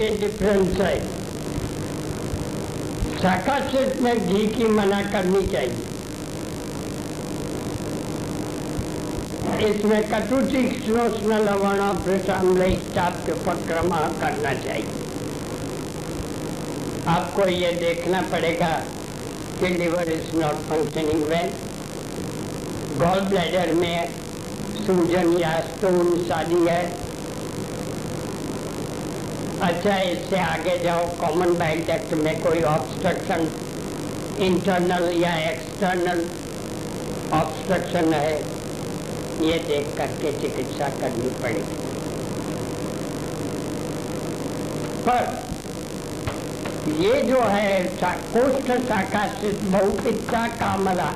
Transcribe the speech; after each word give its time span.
ये 0.00 0.08
डिफरेंस 0.20 0.80
है। 0.80 0.96
शाखा 3.20 3.58
सिर्फ़ 3.68 4.02
में 4.02 4.26
घी 4.26 4.46
की 4.46 4.66
मना 4.68 5.00
करनी 5.12 5.46
चाहिए। 5.46 5.94
इसमें 9.68 10.02
कटुची 10.10 10.66
स्नोष्ण 10.80 11.38
लवण 11.44 11.80
भ्रष्टाम्ल 12.04 12.66
के 13.26 13.34
करना 14.20 14.52
चाहिए। 14.64 14.90
आपको 17.08 17.46
ये 17.46 17.72
देखना 17.72 18.20
पड़ेगा 18.32 18.70
कि 19.60 19.68
liver 19.78 20.12
is 20.12 20.36
not 20.36 20.62
functioning 20.68 21.24
well 21.24 21.50
gall 22.98 23.20
bladder 23.30 23.74
में 23.74 24.08
सूजन 24.86 25.36
या 25.38 25.58
स्टोन 25.66 26.16
शादी 26.28 26.64
है। 26.68 27.05
अच्छा 29.66 29.94
इससे 30.08 30.38
आगे 30.40 30.76
जाओ। 30.78 31.06
कॉमन 31.20 31.54
बाइल 31.58 31.90
एक्ट 31.90 32.12
में 32.16 32.34
कोई 32.42 32.62
ऑब्स्ट्रक्शन 32.64 33.48
इंटरनल 34.44 35.06
या 35.14 35.32
एक्सटर्नल 35.46 36.20
ऑब्स्ट्रक्शन 37.34 38.12
है, 38.14 38.34
ये 39.42 39.58
देख 39.68 39.88
करके 39.98 40.32
चिकित्सा 40.40 40.88
करनी 41.00 41.30
पड़ेगी। 41.42 41.76
पर 45.08 45.22
ये 47.02 47.22
जो 47.24 47.40
है 47.48 47.70
कोष्ठ 48.32 48.72
शाखा 48.88 49.26
से 49.40 49.50
बहुपित्ता 49.52 50.46
कामरा, 50.58 51.12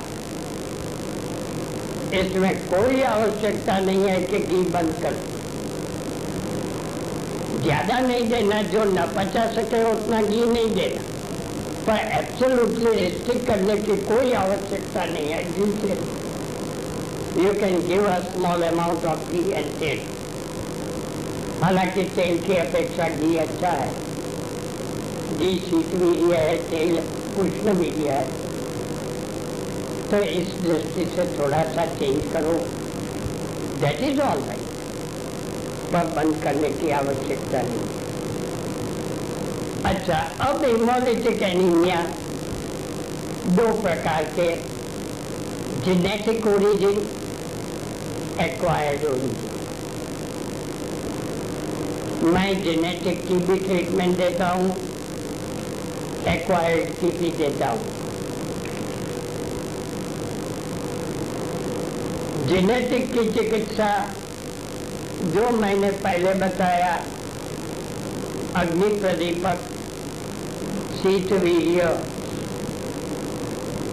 इसमें 2.19 2.53
कोई 2.65 3.01
आवश्यकता 3.09 3.79
नहीं 3.81 4.03
है 4.05 4.21
कि 4.23 4.39
घी 4.39 4.61
बंद 4.71 4.93
कर 5.03 5.13
ज़्यादा 7.63 7.99
नहीं 7.99 8.27
देना, 8.29 8.61
जो 8.63 8.83
न 8.85 9.05
पचा 9.17 9.45
सके 9.53 9.83
उतना 9.91 10.21
घी 10.21 10.45
नहीं 10.45 10.69
देना। 10.75 11.01
पर 11.85 11.97
एब्सोल्युटली 12.17 13.09
स्टिक 13.11 13.45
करने 13.47 13.75
की 13.77 13.95
कोई 14.07 14.33
आवश्यकता 14.39 15.05
नहीं 15.05 15.31
है 15.31 15.43
घी 15.43 15.71
से 15.81 15.93
you 17.37 17.53
can 17.59 17.75
give 17.87 18.07
a 18.07 18.17
small 18.23 18.63
amount 18.63 19.05
of 19.11 19.31
ghee 19.31 19.43
and 19.51 19.69
तेल 19.79 20.01
हालाँकि 21.63 22.03
तेल 22.15 22.37
की 22.45 22.55
अपेक्षा 22.57 23.07
घी 23.09 23.35
अच्छा 23.37 23.71
है। 23.71 23.89
घी 25.33 25.51
शीत 25.59 25.93
वीर्य 25.95 26.37
है, 26.37 26.55
तेल 26.69 26.97
उष्ण 27.39 27.73
वीर्य 27.79 28.09
है। 28.09 28.25
तो 30.11 30.17
इस 30.39 30.55
दृष्टि 30.63 31.05
से 31.15 31.25
थोड़ा 31.37 31.63
सा 31.75 31.85
चेंज 31.95 32.21
करो। 32.33 32.57
दैट 33.81 34.03
इज़ 34.09 34.21
ऑल 34.21 34.41
राइट 34.47 34.70
पर 35.93 36.03
बंद 36.15 36.41
करने 36.43 36.69
की 36.79 36.89
आवश्यकता 36.97 37.61
नहीं। 37.61 37.85
अच्छा 39.85 40.17
अब 40.47 40.63
हेमोलिटिक 40.65 41.41
एनीमिया 41.43 42.01
दो 43.55 43.71
प्रकार 43.81 44.23
के 44.37 44.49
जेनेटिक 45.85 46.47
ओरिजिन 46.47 46.99
एक्वायर्ड 48.41 49.05
ओरिजिन 49.05 49.49
मैं 52.33 52.49
जेनेटिक 52.63 53.27
की 53.27 53.37
भी 53.45 53.59
ट्रीटमेंट 53.59 54.17
देता 54.17 54.49
हूँ 54.49 54.69
एक्वायर्ड 56.27 56.89
की 56.99 57.09
भी 57.17 57.29
देता 57.37 57.69
हूँ। 57.69 57.83
जेनेटिक 62.47 63.13
की 63.13 63.23
चिकित्सा 63.33 63.89
जो 65.23 65.49
मैंने 65.49 65.89
पहले 66.03 66.33
बताया, 66.33 66.93
अग्नि 68.55 68.87
प्रदीपक, 68.99 69.59
शीत 70.95 71.31
वीर्य, 71.33 71.83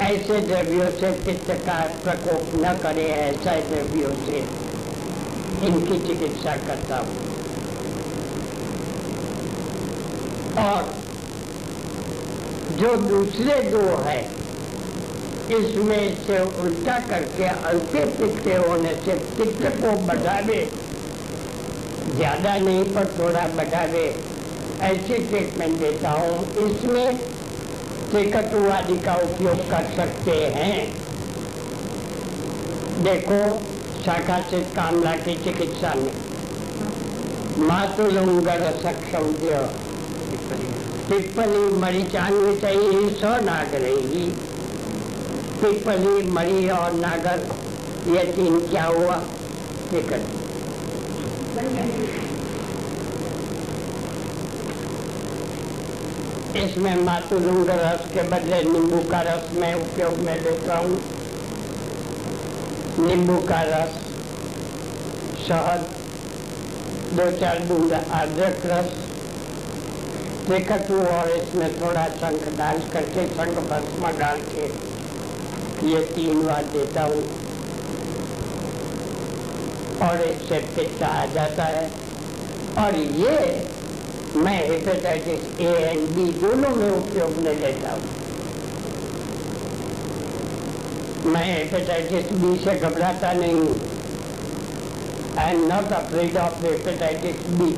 ऐसे 0.02 0.40
द्रव्यों 0.40 0.90
से 0.90 1.10
पित्त 1.24 1.50
का 1.66 1.78
प्रकोप 2.04 2.54
न 2.54 2.72
करे, 2.82 3.04
ऐसा 3.18 3.54
द्रव्यों 3.68 4.10
से 4.24 4.38
इनकी 5.66 5.98
चिकित्सा 6.06 6.56
करता 6.66 6.96
हूँ। 6.96 7.26
और 10.64 10.90
जो 12.78 12.96
दूसरे 13.08 13.62
दो 13.70 13.86
है, 14.06 14.20
इसमें 15.50 16.16
से 16.26 16.38
उल्टा 16.62 16.98
करके 17.08 17.44
अल्पे 17.44 18.04
पित्त 18.18 18.48
होने 18.68 18.94
से 19.04 19.14
पित्त 19.36 19.62
को 19.76 19.96
बढ़ावे 20.06 20.60
ज़्यादा 22.18 22.56
नहीं, 22.58 22.84
पर 22.84 23.04
थोड़ा 23.18 23.42
बढ़ावे 23.56 24.06
ऐसी 24.82 25.18
ट्रीटमेंट 25.18 25.78
देता 25.78 26.10
हूँ। 26.10 26.38
इसमें 26.64 27.18
टिकटू 28.12 28.68
आदि 28.70 28.96
का 28.98 29.14
उपयोग 29.24 29.58
कर 29.70 29.90
सकते 29.96 30.36
हैं। 30.54 30.78
देखो, 33.02 33.38
शाखा 34.04 34.40
से 34.50 34.60
कामला 34.76 35.14
की 35.16 35.34
चिकित्सा 35.44 35.94
में। 35.94 36.10
मातुलुंगर 37.68 38.64
सक्षम 38.82 39.32
टिप्पणी 41.08 41.62
मरी 41.78 42.02
चांदी 42.04 42.56
चाहिए 42.60 43.08
सौ 43.20 43.30
नाग 43.44 43.74
रहेगी। 43.74 44.26
पिपली 45.60 46.30
मरी 46.30 46.68
और 46.70 46.92
नागर, 46.96 47.46
ये 48.08 48.24
तीन 48.32 48.58
क्या 48.66 48.84
हुआ? 48.86 49.16
टिकट। 49.90 50.36
इसमें 56.58 56.94
मातुलुंग 57.04 57.68
रस 57.70 58.06
के 58.14 58.22
बदले 58.28 58.62
नींबू 58.62 58.98
का 59.10 59.20
रस 59.22 59.50
मैं 59.54 59.74
उपयोग 59.74 60.18
में 60.18 60.40
लेता 60.42 60.78
हूँ। 60.78 60.96
नींबू 62.98 63.36
का 63.48 63.60
रस, 63.62 63.98
शहद, 65.48 65.86
दो 67.12 67.30
चार 67.38 67.58
बूंद 67.64 67.92
अदरक 67.92 68.66
रस 68.66 68.96
टिकटू 70.48 70.98
और 71.06 71.30
इसमें 71.30 71.80
थोड़ा 71.80 72.04
शंख 72.16 72.48
डाल 72.58 72.78
करके, 72.92 73.26
शंख 73.28 73.58
भस्म 73.70 74.12
डाल 74.18 74.40
के 74.48 74.66
ये 75.88 76.00
तीन 76.06 76.42
बार 76.46 76.64
देता 76.72 77.02
हूँ। 77.02 77.22
और 80.02 80.22
इससे 80.22 80.58
पित्त 80.76 81.02
आ 81.02 81.24
जाता 81.34 81.64
है। 81.64 81.90
और 82.78 82.96
ये 82.96 83.36
मैं 84.36 84.56
हेपेटाइटिस 84.68 85.60
ए 85.60 85.68
एंड 85.84 86.08
बी 86.08 86.24
दोनों 86.40 86.68
में 86.76 86.90
उपयोग 86.90 87.36
में 87.36 87.54
लेता 87.60 87.92
हूँ। 87.92 88.16
मैं 91.32 91.44
हेपेटाइटिस 91.44 92.30
बी 92.32 92.56
से 92.64 92.74
घबराता 92.78 93.32
नहीं 93.32 93.54
हूँ। 93.54 93.74
I 95.38 95.54
am 95.54 95.64
not 95.68 95.92
afraid 95.92 96.36
of 96.36 96.62
hepatitis 96.64 97.46
B 97.60 97.70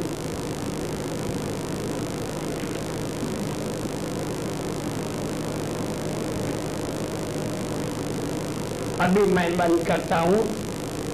अभी 9.04 9.22
मैं 9.32 9.56
बंद 9.56 9.86
करता 9.86 10.18
हूँ। 10.20 10.38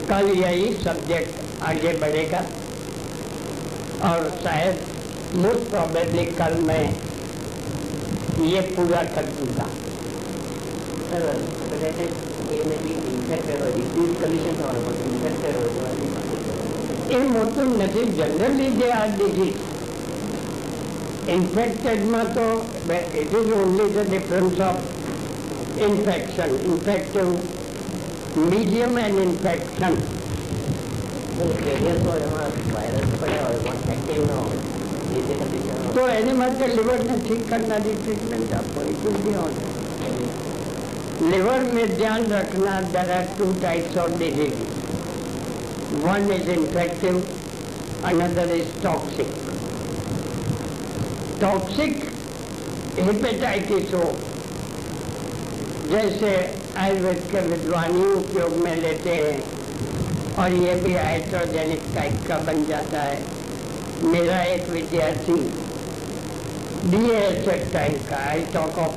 कल 0.09 0.33
यही 0.37 0.73
सब्जेक्ट 0.83 1.63
आगे 1.63 1.93
बढ़ेगा। 1.99 2.45
और 4.05 4.31
शायद 4.43 4.96
मोस्ट 5.36 5.70
प्रॉबेबली 5.70 6.26
कल 6.34 6.58
मैं 6.64 6.84
ये 8.46 8.62
पूरा 8.72 9.02
कर 9.16 9.32
दूंगा 9.34 9.68
એ 17.10 17.18
મોટું 17.28 17.70
નથી 17.78 18.04
જનરલી 18.18 18.68
જે 18.78 18.88
આ 18.94 19.08
ડિઝીઝ 19.10 19.60
ઇન્ફેક્ટેડમાં 21.28 22.28
તો 22.34 22.46
it 23.16 23.34
is 23.34 23.52
only 23.58 23.90
the 23.90 24.08
difference 24.08 24.58
of 24.62 24.82
infection 25.82 26.52
infective 26.66 27.28
medium 28.46 28.98
and 28.98 29.20
infection 29.20 29.96
તો 35.94 36.04
એને 36.10 36.34
માટે 36.36 36.66
લીવરને 36.70 37.16
ઠીક 37.20 37.42
કરનારી 37.50 37.94
ટ્રીટમેન્ટ 37.96 38.54
આપો 38.56 38.80
it 38.92 39.04
will 39.06 39.18
be 39.26 39.36
all 39.44 39.54
liver 41.24 41.64
में 41.74 41.92
ध्यान 41.98 42.24
रखना 42.30 42.76
there 42.94 43.10
are 43.12 43.26
two 43.38 43.48
types 43.62 43.98
of 43.98 44.14
disease 44.20 44.62
one 46.06 46.32
is 46.32 46.50
infective 46.50 47.20
another 48.06 48.54
is 48.56 48.72
toxic 48.84 49.36
toxic 51.42 52.02
hepatitis 53.00 53.94
हो 53.94 54.08
जैसे 55.92 56.32
आयुर्वेद 56.78 57.22
के 57.32 57.42
विद्वानी 57.48 58.04
उपयोग 58.14 58.58
में 58.58 58.76
लेते 58.78 59.16
हैं 59.18 59.38
और 60.38 60.54
ये 60.56 60.76
भी 60.82 60.94
हाइड्रोजेनिक 60.96 61.86
टाइप 61.96 62.28
का 62.28 62.38
बन 62.50 62.66
जाता 62.66 63.02
है 63.04 63.35
मेरा 64.05 64.39
एक 64.45 64.69
विद्यार्थी 64.71 65.35
DSF 66.91 67.63
टाइम 67.73 67.95
का 68.09 68.17
आई 68.31 68.41
टॉक 68.55 68.79
ऑफ़ 68.79 68.97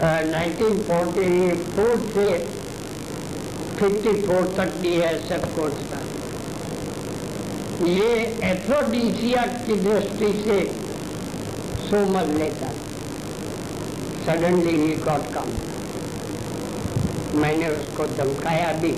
1944 0.00 2.04
से 2.12 2.26
54 3.80 4.46
तक 4.56 4.68
डी 4.82 4.92
एस 5.08 5.32
एफ़ 5.32 5.46
कोर्स 5.56 5.78
था। 5.90 6.00
ये 7.88 8.12
एफ्रोडीसिया 8.44 9.42
की 9.58 9.74
दृष्टि 9.82 10.30
से 10.42 10.56
सोमल 11.88 12.26
लेता। 12.38 12.68
सडनली 14.26 14.74
ही 14.78 14.92
गॉट 15.04 15.24
कम 15.34 15.46
मैंने 17.40 17.66
उसको 17.68 18.02
धमकाया 18.16 18.70
भी, 18.80 18.92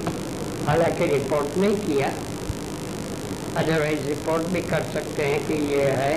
हालाँकि 0.67 1.05
रिपोर्ट 1.15 1.49
नहीं 1.59 1.77
किया। 1.79 2.09
अदरवाइज़ 3.59 4.07
रिपोर्ट 4.09 4.43
भी 4.53 4.61
कर 4.65 4.83
सकते 4.93 5.25
हैं 5.27 5.41
कि 5.47 5.55
ये 5.73 5.85
है। 6.01 6.15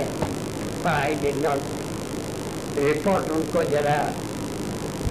पर 0.83 0.89
आई 0.89 1.15
डिड 1.21 1.37
नॉट 1.45 2.77
रिपोर्ट 2.79 3.31
उनको, 3.31 3.63
जरा 3.71 3.97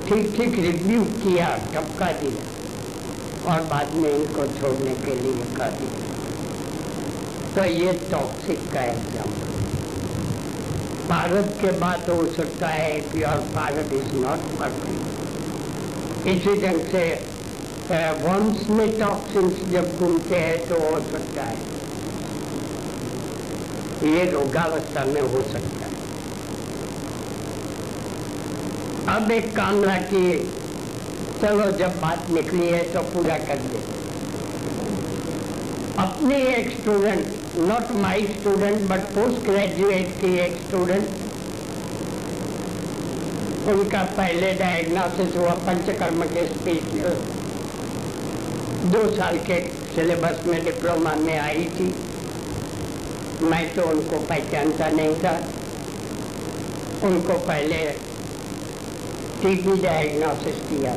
ठीक 0.09 0.31
ठीक 0.37 0.55
रिव्यू 0.61 1.01
किया 1.17 1.49
टपका 1.75 2.11
दिया 2.21 2.45
और 3.51 3.63
बाद 3.67 3.93
में 3.95 4.11
इनको 4.11 4.47
छोड़ने 4.55 4.95
के 5.05 5.15
लिए 5.17 5.45
कर 5.57 5.71
दिया। 5.81 6.09
तो 7.55 7.65
ये 7.73 7.93
टॉक्सिक 8.11 8.61
का 8.73 8.83
एग्ज़ाम 8.85 9.31
भारत 11.09 11.57
के 11.61 11.71
बाद 11.79 12.11
हो 12.11 12.25
सकता 12.33 12.69
है 12.69 13.25
और 13.31 13.41
भारत 13.55 13.93
इज़ 13.95 14.15
नॉट 14.17 14.43
परफेक्ट 14.61 16.27
इसी 16.29 16.55
ढंग 16.63 16.81
से 16.93 17.05
वंश 18.23 18.69
में 18.71 18.89
टॉक्सिन्स 18.99 19.65
जब 19.73 19.99
घूमते 19.99 20.37
हैं 20.39 20.59
तो 20.69 20.77
हो 20.81 20.99
सकता 21.07 21.43
है। 21.45 21.57
ये 24.03 24.25
रोगावस्था 24.31 25.05
में 25.05 25.21
हो 25.23 25.41
सकता। 25.43 25.87
है 25.87 25.99
अब 29.17 29.31
एक 29.33 29.55
काम 29.57 29.83
कि, 30.11 30.21
चलो 31.41 31.71
जब 31.79 32.01
बात 32.01 32.31
निकली 32.31 32.67
है 32.69 32.83
तो 32.93 33.01
पूरा 33.13 33.37
कर 33.39 33.59
दे 33.65 33.79
अपने 35.99 36.37
एक 36.49 36.71
student 36.71 37.57
not 37.59 37.91
my 37.93 38.21
student 38.27 38.89
but 38.91 39.03
post 39.15 39.39
graduate 39.47 40.09
की 40.21 40.31
एक 40.39 40.57
स्टूडेंट 40.69 41.05
उनका 43.71 44.03
पहले 44.17 44.53
डायग्नोसिस 44.55 45.37
हुआ 45.37 45.55
पंचकर्म 45.67 46.23
के 46.27 46.47
स्पेशल 46.47 47.17
दो 48.93 49.03
साल 49.17 49.37
के 49.51 49.59
सिलेबस 49.95 50.47
में 50.47 50.65
डिप्लोमा 50.65 51.15
में 51.17 51.39
आई 51.39 51.65
थी। 51.75 51.89
मैं 53.43 53.63
तो 53.75 53.83
उनको 53.91 54.19
पहचानता 54.27 54.89
नहीं 54.91 55.15
था। 55.17 55.31
उनको 57.05 57.39
पहले 57.47 57.77
टीबी 59.43 59.77
डायग्नोसिस 59.83 60.59
किया। 60.63 60.95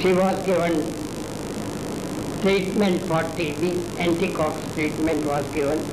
She 0.00 0.12
was 0.12 0.40
given 0.46 0.80
treatment 2.42 3.00
for 3.08 3.22
TB 3.36 3.72
anti Koch's 3.98 4.74
treatment 4.74 5.24
was 5.26 5.52
given 5.54 5.84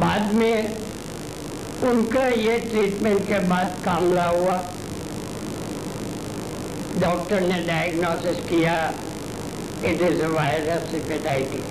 बाद 0.00 0.34
में 0.34 0.78
उनका 1.90 2.26
ये 2.28 2.58
ट्रीटमेंट 2.60 3.26
के 3.28 3.38
बाद 3.48 3.80
कामला 3.84 4.24
हुआ। 4.28 4.56
डॉक्टर 7.00 7.40
ने 7.40 7.60
डायग्नोसिस 7.66 8.38
किया। 8.48 8.74
It 9.80 9.96
is 9.96 10.20
a 10.20 10.28
virus 10.28 10.94
hepatitis. 10.94 11.68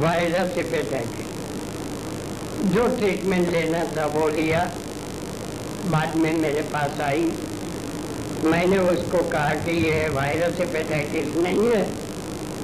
Virus 0.00 0.56
hepatitis 0.56 1.26
जो 2.72 2.88
ट्रीटमेंट 2.88 3.48
लेना 3.48 3.84
था, 3.84 4.06
वो 4.06 4.28
लिया। 4.28 4.70
बाद 5.86 6.16
में 6.16 6.32
मेरे 6.32 6.62
पास 6.62 7.00
आई। 7.00 7.32
मैंने 8.44 8.78
उसको 8.78 9.18
कहा 9.18 9.54
कि 9.54 9.70
ये 9.70 10.08
वायरस 10.08 10.58
हेपेटाइटिस 10.58 11.36
नहीं 11.36 11.68
है। 11.68 11.82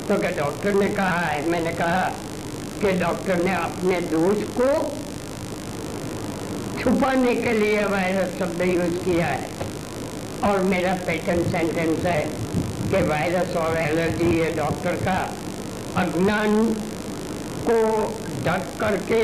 तो 0.09 0.19
क्या 0.19 0.31
डॉक्टर 0.31 0.75
ने 0.75 0.87
कहा? 0.87 1.21
है 1.21 1.49
मैंने 1.49 1.73
कहा 1.73 2.13
कि 2.81 2.93
डॉक्टर 2.93 3.37
ने 3.37 3.55
अपने 3.55 4.01
दोष 4.01 4.37
को 4.61 4.97
छुपाने 6.81 7.35
के 7.35 7.53
लिए 7.53 7.85
वायरस 7.85 8.39
शब्द 8.39 8.63
यूज़ 8.63 9.05
किया 9.05 9.27
है। 9.27 9.51
और 10.45 10.59
मेरा 10.59 10.99
पेटेंट 11.07 11.47
सेंटेंस 11.47 12.05
है। 12.05 12.50
कि 12.91 13.01
वायरस 13.09 13.57
और 13.57 13.77
एलर्जी 13.79 14.29
है 14.39 14.51
डॉक्टर 14.55 14.97
का 15.03 15.17
अज्ञान 16.03 16.57
को 17.67 17.77
ढक 18.45 18.65
करके 18.81 19.21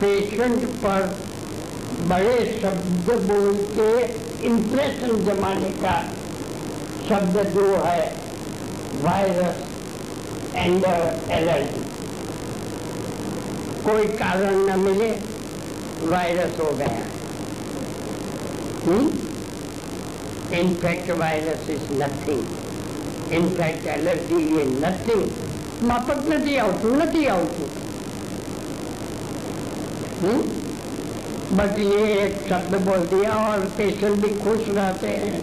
पेशेंट 0.00 0.64
पर 0.82 1.06
बड़े 2.10 2.34
शब्द 2.60 3.10
बोल 3.30 3.56
के 3.78 3.88
इम्प्रेशन 4.48 5.24
जमाने 5.24 5.70
का 5.78 5.94
शब्द 7.08 7.40
जो 7.54 7.66
है 7.76 8.04
वायरस 9.04 9.64
एंड 10.56 10.84
एलर्जी 11.38 11.82
कोई 13.88 14.06
कारण 14.18 14.62
न 14.68 14.78
मिले 14.80 15.10
वायरस 16.10 16.60
हो 16.60 16.70
गया 16.76 17.08
हुँ? 18.84 19.29
हम्म? 20.49 20.59
In 20.59 20.75
fact, 20.75 21.07
virus 21.07 21.69
is 21.69 21.89
nothing. 21.91 22.43
In 23.31 23.49
fact, 23.57 23.87
allergy 23.87 24.41
is 24.61 24.71
nothing. 24.79 25.25
માફક 25.87 26.19
નથી 26.31 26.53
આવતું 26.63 26.91
નથી 27.01 27.23
આવતું 27.31 27.71
बट 31.57 31.73
ये 31.79 32.03
एक 32.21 32.33
शब्द 32.49 32.73
बोल 32.85 33.01
दिया 33.09 33.33
और 33.47 33.65
पेशेंट 33.77 34.15
भी 34.21 34.29
खुश 34.43 34.61
रहते 34.77 35.11
हैं 35.23 35.41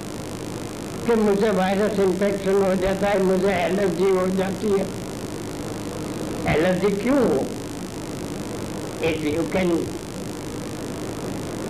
कि 1.07 1.15
मुझे 1.21 1.51
वायरस 1.59 1.99
इन्फेक्शन 2.07 2.57
हो 2.63 2.75
जाता 2.83 3.09
है 3.09 3.23
मुझे 3.25 3.53
एलर्जी 3.53 4.11
हो 4.19 4.27
जाती 4.41 4.71
है 4.79 4.87
एलर्जी 6.55 6.91
क्यों 7.03 7.19
हो 7.29 7.39
if 9.11 9.25
you 9.35 9.43
can 9.53 9.71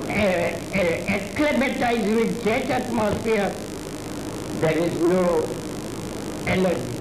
acclimatize 0.10 2.08
with 2.08 2.44
that 2.44 2.70
atmosphere, 2.72 3.54
there 4.62 4.78
is 4.78 4.94
no 5.02 5.24
allergy. 6.48 6.94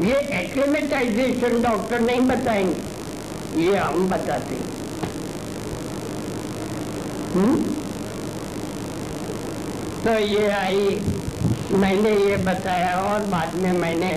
ये 0.00 0.18
एक्लेमेटाइजेशन 0.40 1.62
डॉक्टर 1.62 2.00
नहीं 2.00 2.20
बताएँगे 2.26 3.62
ये 3.62 3.76
हम 3.76 4.08
बताते 4.08 4.54
हैं 4.54 4.68
हुँ? 7.32 7.56
तो 10.04 10.12
ये 10.18 10.46
आई 10.50 11.00
मैंने 11.80 12.10
ये 12.10 12.36
बताया 12.44 12.94
और 13.00 13.26
बाद 13.32 13.54
में 13.62 13.72
मैंने 13.80 14.12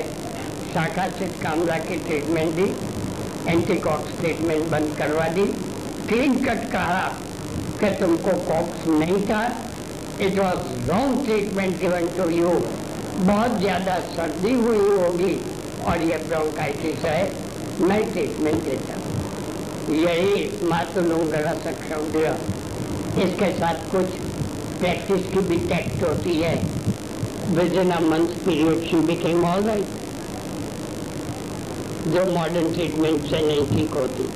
शाखा 0.73 1.07
से 1.17 1.27
कामला 1.41 1.77
की 1.87 1.97
ट्रीटमेंट 2.07 2.53
दी 2.55 2.69
एंटीकॉक्स 3.51 4.19
ट्रीटमेंट 4.19 4.69
बंद 4.71 4.95
करवा 4.97 5.27
दी 5.37 5.45
क्लीन 6.09 6.37
कट 6.45 6.71
कहा 6.71 7.01
कि 7.81 7.89
तुमको 7.99 8.31
कॉक्स 8.47 8.87
नहीं 8.87 9.19
था 9.27 9.43
it 10.21 10.37
was 10.39 10.89
wrong 10.89 11.23
treatment 11.25 11.79
given 11.79 12.07
to 12.17 12.29
you 12.31 12.49
बहुत 13.21 13.59
ज़्यादा 13.59 13.95
सर्दी 14.09 14.51
हुई 14.65 14.83
होगी 14.97 15.33
और 15.91 16.01
ये 16.09 16.17
ब्रोंकाइटिस 16.27 17.05
है 17.05 17.21
मैं 17.81 18.01
ट्रीटमेंट 18.11 18.63
देता। 18.63 18.97
हूँ 18.97 19.95
यही 19.97 20.67
मातुलुंगला 20.69 21.53
सक्षम 21.63 22.11
दिया। 22.11 22.33
इसके 23.23 23.51
साथ 23.53 23.89
कुछ 23.91 24.19
प्रैक्टिस 24.79 25.25
की 25.33 25.39
भी 25.49 25.57
टेक्ट 25.67 26.03
होती 26.03 26.35
है। 26.41 26.55
Within 27.81 27.91
a 27.91 27.99
month 28.01 28.37
period 28.45 28.83
she 28.89 28.99
became 29.07 29.45
all 29.45 29.63
right 29.63 29.89
जो 32.07 32.25
मॉडर्न 32.31 32.73
ट्रीटमेंट 32.73 33.25
से 33.29 33.45
नहीं 33.47 33.65
ठीक 33.69 33.91
होती। 33.93 34.29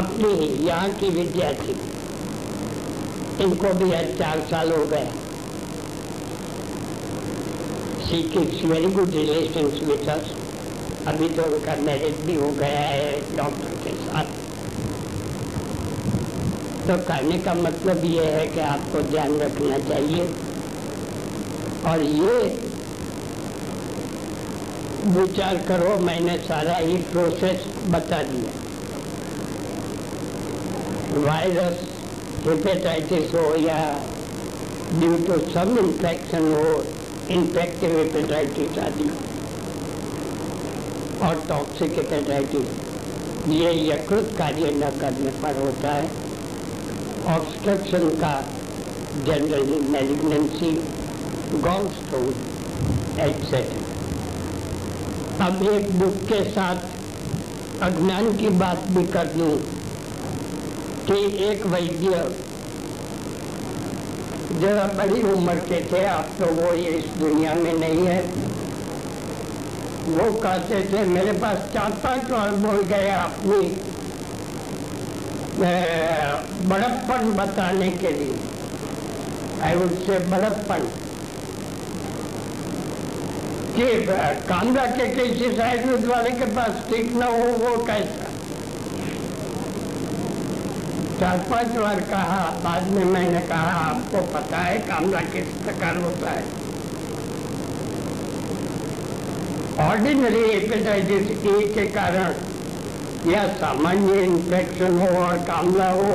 अपनी 0.00 0.32
ही 0.36 0.48
यहाँ 0.66 0.88
की 1.00 1.08
विद्यार्थी। 1.18 1.74
इनको 3.40 3.72
भी 3.74 3.92
आज 3.92 4.08
चार 4.18 4.40
साल 4.50 4.72
हो 4.72 4.84
गए। 4.86 5.06
See 8.04 8.66
very 8.68 8.90
good 8.92 9.10
relation 9.10 9.66
with 9.86 10.08
us 10.08 10.32
अभी 11.08 11.28
तो 11.28 11.42
उनका 11.44 11.74
मैरिज 11.82 12.20
भी 12.26 12.34
हो 12.34 12.50
गया 12.58 12.80
है 12.80 13.36
डॉक्टर 13.36 13.74
के 13.84 13.94
साथ। 13.96 14.42
तो 16.86 16.96
कहने 17.08 17.38
का 17.38 17.54
मतलब 17.54 18.04
ये 18.04 18.24
है 18.26 18.46
कि 18.46 18.60
आपको 18.62 19.02
ध्यान 19.10 19.36
रखना 19.38 19.78
चाहिए। 19.88 20.28
और 21.86 22.02
ये 22.02 22.34
विचार 25.10 25.56
करो, 25.68 25.96
मैंने 26.00 26.36
सारा 26.38 26.76
ही 26.76 26.96
प्रोसेस 27.10 27.66
बता 27.88 28.22
दिया। 28.22 28.52
वायरस 31.26 31.82
हेपेटाइटिस 32.46 33.34
हो 33.34 33.44
या 33.56 33.78
ड्यू 34.92 35.16
टू 35.26 35.38
सम 35.50 35.78
इन्फेक्शन 35.78 36.52
हो 36.52 36.66
इन्फेक्टिव 37.30 37.96
हेपेटाइटिस 37.98 38.78
आदि, 38.78 39.08
और 41.26 41.44
टॉक्सिक 41.48 41.92
हेपेटाइटिस 41.92 42.68
ये 43.50 43.70
यकृत 43.88 44.34
कार्य 44.38 44.70
न 44.74 44.90
करने 45.00 45.30
पर 45.42 45.58
होता 45.58 45.92
है। 45.92 46.06
ऑब्स्ट्रक्शन 47.34 48.08
का 48.20 48.34
जनरली 49.26 49.78
मेलिग्नेंसी 49.90 50.72
गॉल 51.62 51.88
स्टोन 51.92 52.32
अब 55.40 55.62
एक 55.70 55.90
बुक 55.98 56.16
के 56.28 56.42
साथ 56.50 57.82
अज्ञान 57.82 58.36
की 58.36 58.48
बात 58.58 58.84
भी 58.90 59.06
कर 59.12 59.32
दूँ। 59.32 59.52
कि 61.08 61.16
एक 61.44 61.66
वैद्य 61.66 62.18
जरा 64.60 64.84
बड़ी 64.98 65.22
उम्र 65.32 65.54
के 65.68 65.80
थे 65.90 66.04
आप 66.06 66.28
तो 66.38 66.46
वो 66.54 66.72
ये 66.74 66.90
इस 66.98 67.06
दुनिया 67.18 67.54
में 67.54 67.72
नहीं 67.74 68.06
है। 68.06 68.20
वो 70.08 70.30
कहते 70.40 70.80
थे, 70.92 71.04
मेरे 71.06 71.32
पास 71.38 71.68
चार 71.74 71.90
पाँच 72.04 72.30
बार 72.30 72.50
बोल 72.64 72.82
गए 72.90 73.08
अपनी 73.10 73.60
बड़प्पन 76.70 77.32
बताने 77.38 77.90
के 77.92 78.10
लिए। 78.12 78.36
आई 79.62 79.76
वुड 79.76 79.94
से 80.06 80.18
बड़प्पन। 80.30 80.88
कि 83.76 83.86
कांदा 84.48 84.84
के 84.88 85.06
किसी 85.14 85.56
साइड 85.56 86.06
वाले 86.06 86.30
के 86.30 86.46
पास 86.56 86.84
ठीक 86.88 87.14
ना 87.16 87.26
हो, 87.28 87.46
वो 87.62 87.76
कैसा? 87.84 88.23
चार 91.20 91.38
पाँच 91.50 91.66
बार 91.72 92.00
कहा, 92.10 92.38
बाद 92.64 92.86
में 92.88 93.04
मैंने 93.04 93.40
कहा, 93.48 93.72
आपको 93.80 94.20
पता 94.32 94.58
है 94.58 94.78
कामला 94.88 95.20
किस 95.32 95.52
प्रकार 95.64 95.96
होता 95.96 96.30
है। 96.30 96.42
ऑर्डिनरी 99.80 100.42
हेपेटाइटिस 100.44 101.30
ए 101.44 101.54
के 101.74 101.86
कारण 101.92 103.30
या 103.30 103.44
सामान्य 103.60 104.22
इन्फेक्शन 104.22 104.98
हो 104.98 105.08
और 105.18 105.38
कामला 105.48 105.90
हो 105.90 106.10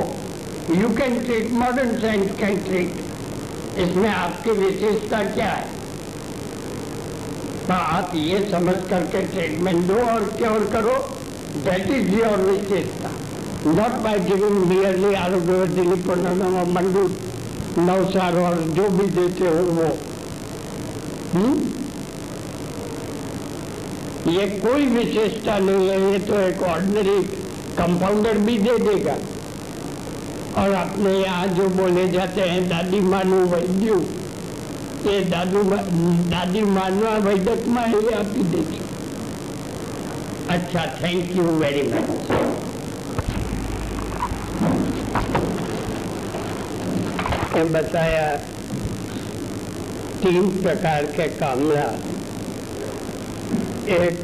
you 0.74 0.88
can 0.98 1.18
treat 1.20 1.50
modern 1.52 1.98
science 2.00 2.30
can 2.40 2.62
treat 2.64 3.78
इसमें 3.78 4.08
आपकी 4.08 4.50
विशेषता 4.52 5.22
क्या 5.30 5.48
है? 5.48 5.68
तो 7.66 7.72
आप 7.72 8.12
ये 8.16 8.38
समझ 8.50 8.76
करके 8.90 9.22
ट्रीटमेंट 9.26 9.86
दो 9.86 9.98
और 10.12 10.24
क्योर 10.36 10.68
करो। 10.72 10.96
दैट 11.64 11.90
इज़ 11.90 12.14
योर 12.14 12.38
विशेषता। 12.42 13.09
not 13.62 14.02
by 14.02 14.18
giving 14.20 14.56
merely 14.68 15.14
Ayurvedic 15.14 16.04
प्रणनम 16.04 16.54
और 16.58 16.68
मंडू 16.72 17.02
नवसार 17.80 18.36
और 18.38 18.60
जो 18.76 18.88
भी 18.90 19.06
देते 19.10 19.48
हो 19.48 19.64
वो 19.70 19.88
ये 24.28 24.46
कोई 24.60 24.86
विशेषता 24.88 25.58
नहीं 25.58 25.88
है 25.88 26.00
ये 26.02 26.18
तो 26.20 26.40
एक 26.40 26.62
ऑर्डनरी 26.70 27.18
कंपाउंडर 27.76 28.38
भी 28.46 28.56
दे 28.58 28.78
देगा 28.78 29.16
और 30.56 30.72
अपने 30.74 31.12
यहाँ 31.12 31.46
जो 31.54 31.68
बोले 31.76 32.06
जाते 32.08 32.48
हैं 32.50 32.68
दादी 32.68 33.00
मानू 33.08 33.44
वैद्यु 33.52 34.00
ये 35.04 35.20
दादू 35.26 35.62
दादी 36.30 36.62
मानवा 36.72 37.16
वैद्यक 37.28 37.66
में 37.68 37.86
ही 37.86 38.06
आप 38.14 38.34
ही 38.36 38.44
देखिए 38.56 38.88
अच्छा 40.50 40.86
थैंक 41.02 41.36
यू 41.36 41.44
वेरी 41.58 41.88
मच 41.92 42.69
बताया 47.56 48.36
तीन 50.22 50.62
प्रकार 50.62 51.04
के 51.04 51.28
कामला। 51.28 51.84
एक 53.96 54.18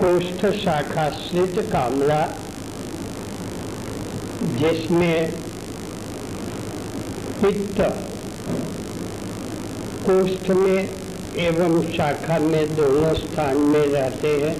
कोष्ठ 0.00 0.46
शाखा 0.56 1.10
स्थित 1.10 1.58
कामला, 1.72 2.28
जिसमें 4.42 5.32
पित्त 7.42 7.80
कोष्ठ 10.06 10.50
में 10.50 10.88
एवं 11.36 11.92
शाखा 11.92 12.38
में 12.38 12.76
दोनों 12.76 13.14
स्थान 13.14 13.56
में 13.56 13.86
रहते 13.86 14.28
हैं। 14.28 14.56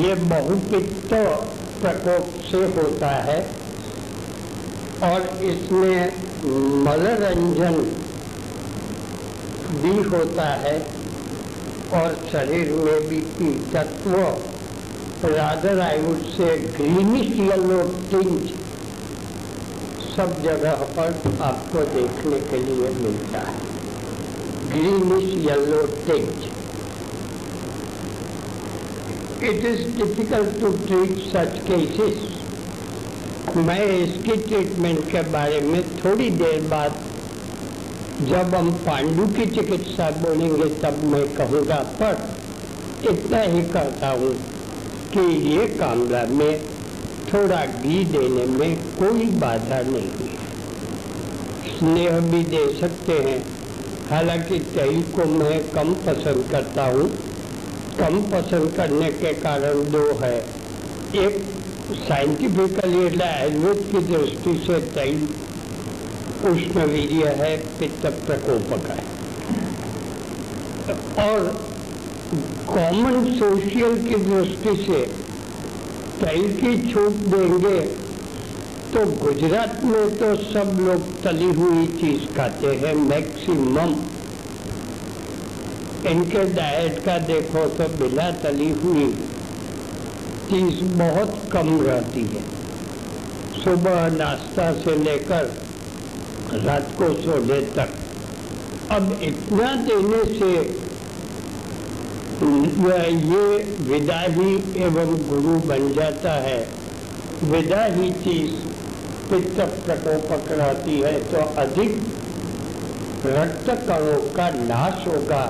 ये 0.00 0.14
बहुपित्त 0.14 1.14
प्रकोप 1.80 2.42
से 2.50 2.58
होता 2.58 3.08
है। 3.08 3.63
और 5.04 5.26
इसमें 5.44 5.98
मनोरंजन 6.84 7.78
भी 9.82 9.96
होता 10.08 10.46
है 10.64 10.76
और 12.00 12.14
शरीर 12.32 12.72
में 12.74 13.08
भी 13.08 13.20
पीतत्व 13.38 14.12
rather 15.28 15.80
I 15.80 16.00
would 16.02 16.22
say 16.36 16.56
greenish 16.76 17.36
yellow 17.40 17.82
tinge 18.10 18.50
सब 20.16 20.34
जगह 20.42 20.84
पर 20.96 21.38
आपको 21.42 21.84
देखने 21.94 22.40
के 22.50 22.58
लिए 22.64 22.90
मिलता 22.98 23.40
है। 23.48 23.72
Greenish 24.68 25.32
yellow 25.46 25.82
tinge 26.06 26.44
it 29.48 29.64
is 29.72 29.86
difficult 29.96 30.60
to 30.60 30.72
treat 30.86 31.18
such 31.32 31.58
cases 31.68 32.43
मैं 33.52 33.84
इसकी 33.86 34.36
ट्रीटमेंट 34.36 35.10
के 35.12 35.20
बारे 35.22 35.60
में 35.60 35.82
थोड़ी 35.98 36.30
देर 36.30 36.60
बाद 36.60 36.94
जब 38.20 38.54
हम 38.54 38.70
पांडु 38.72 39.26
की 39.26 39.46
चिकित्सा 39.46 40.10
बोलेंगे 40.10 40.68
तब 40.82 41.02
मैं 41.04 41.26
कहूँगा, 41.34 41.76
पर 42.00 43.10
इतना 43.10 43.40
ही 43.40 43.62
कहता 43.62 44.08
हूँ 44.08 44.32
कि 45.12 45.20
ये 45.48 45.66
कामला 45.66 46.22
में 46.24 46.60
थोड़ा 47.34 47.64
घी 47.66 48.04
देने 48.04 48.46
में 48.46 48.76
कोई 48.76 49.24
बाधा 49.24 49.80
नहीं 49.82 50.28
है। 50.28 51.78
स्नेह 51.78 52.18
भी 52.20 52.42
दे 52.44 52.66
सकते 52.80 53.12
हैं। 53.12 53.38
हालाँकि 54.10 54.58
तेल 54.58 55.02
को 55.02 55.24
मैं 55.24 55.62
कम 55.70 55.94
पसंद 55.94 56.48
करता 56.50 56.84
हूँ। 56.86 57.08
कम 57.98 58.20
पसंद 58.32 58.74
करने 58.76 59.12
के 59.12 59.32
कारण 59.32 59.84
दो 59.84 60.06
है। 60.22 60.38
एक 61.16 61.42
साइंटिफिकली 61.92 63.20
आयुर्वेद 63.22 63.80
की 63.90 64.00
दृष्टि 64.06 64.52
से 64.66 64.78
तेल 64.92 65.26
उष्ण 66.50 66.84
वीर्य 66.86 67.34
है, 67.38 67.56
पित्त 67.78 68.06
प्रकोपक 68.26 68.86
है। 68.90 69.02
और 71.24 71.50
कॉमन 72.68 73.24
सोशल 73.34 73.96
की 74.08 74.16
दृष्टि 74.24 74.74
से 74.84 75.02
तेल 76.20 76.50
की 76.60 76.72
छूट 76.92 77.12
देंगे 77.34 77.78
तो 78.94 79.04
गुजरात 79.20 79.84
में 79.84 80.16
तो 80.18 80.34
सब 80.42 80.76
लोग 80.80 81.06
तली 81.22 81.52
हुई 81.60 81.86
चीज़ 82.00 82.26
खाते 82.36 82.74
हैं 82.82 82.94
मैक्सिमम 83.04 83.94
इनके 86.08 86.44
डाइट 86.54 87.04
का 87.04 87.18
देखो 87.26 87.66
तो 87.78 87.88
बिना 87.98 88.30
तली 88.42 88.70
हुई 88.82 89.06
चीज़ 90.44 90.82
बहुत 90.98 91.30
कम 91.52 91.68
रहती 91.82 92.22
है। 92.24 92.42
सुबह 93.56 94.08
नाश्ता 94.16 94.72
से 94.80 94.96
लेकर 94.98 95.52
रात 96.64 96.90
को 96.98 97.08
सोने 97.22 97.60
तक। 97.76 97.90
अब 98.92 99.04
इतना 99.22 99.74
देने 99.84 100.24
से 100.34 100.50
ये 103.24 103.46
विदा 103.82 104.20
ही 104.30 104.50
एवं 104.84 105.16
गुरु 105.28 105.54
बन 105.68 105.92
जाता 105.94 106.32
है। 106.42 106.60
विदा 107.44 107.84
ही 107.86 108.10
चीज़ 108.24 108.52
पित्त 109.30 109.60
प्रकोपक 109.86 110.50
रहती 110.52 111.00
है 111.00 111.12
तो 111.30 111.42
अधिक 111.60 111.92
रक्त 113.26 113.70
कणों 113.88 114.20
का 114.36 114.48
नाश 114.56 115.06
होगा। 115.08 115.44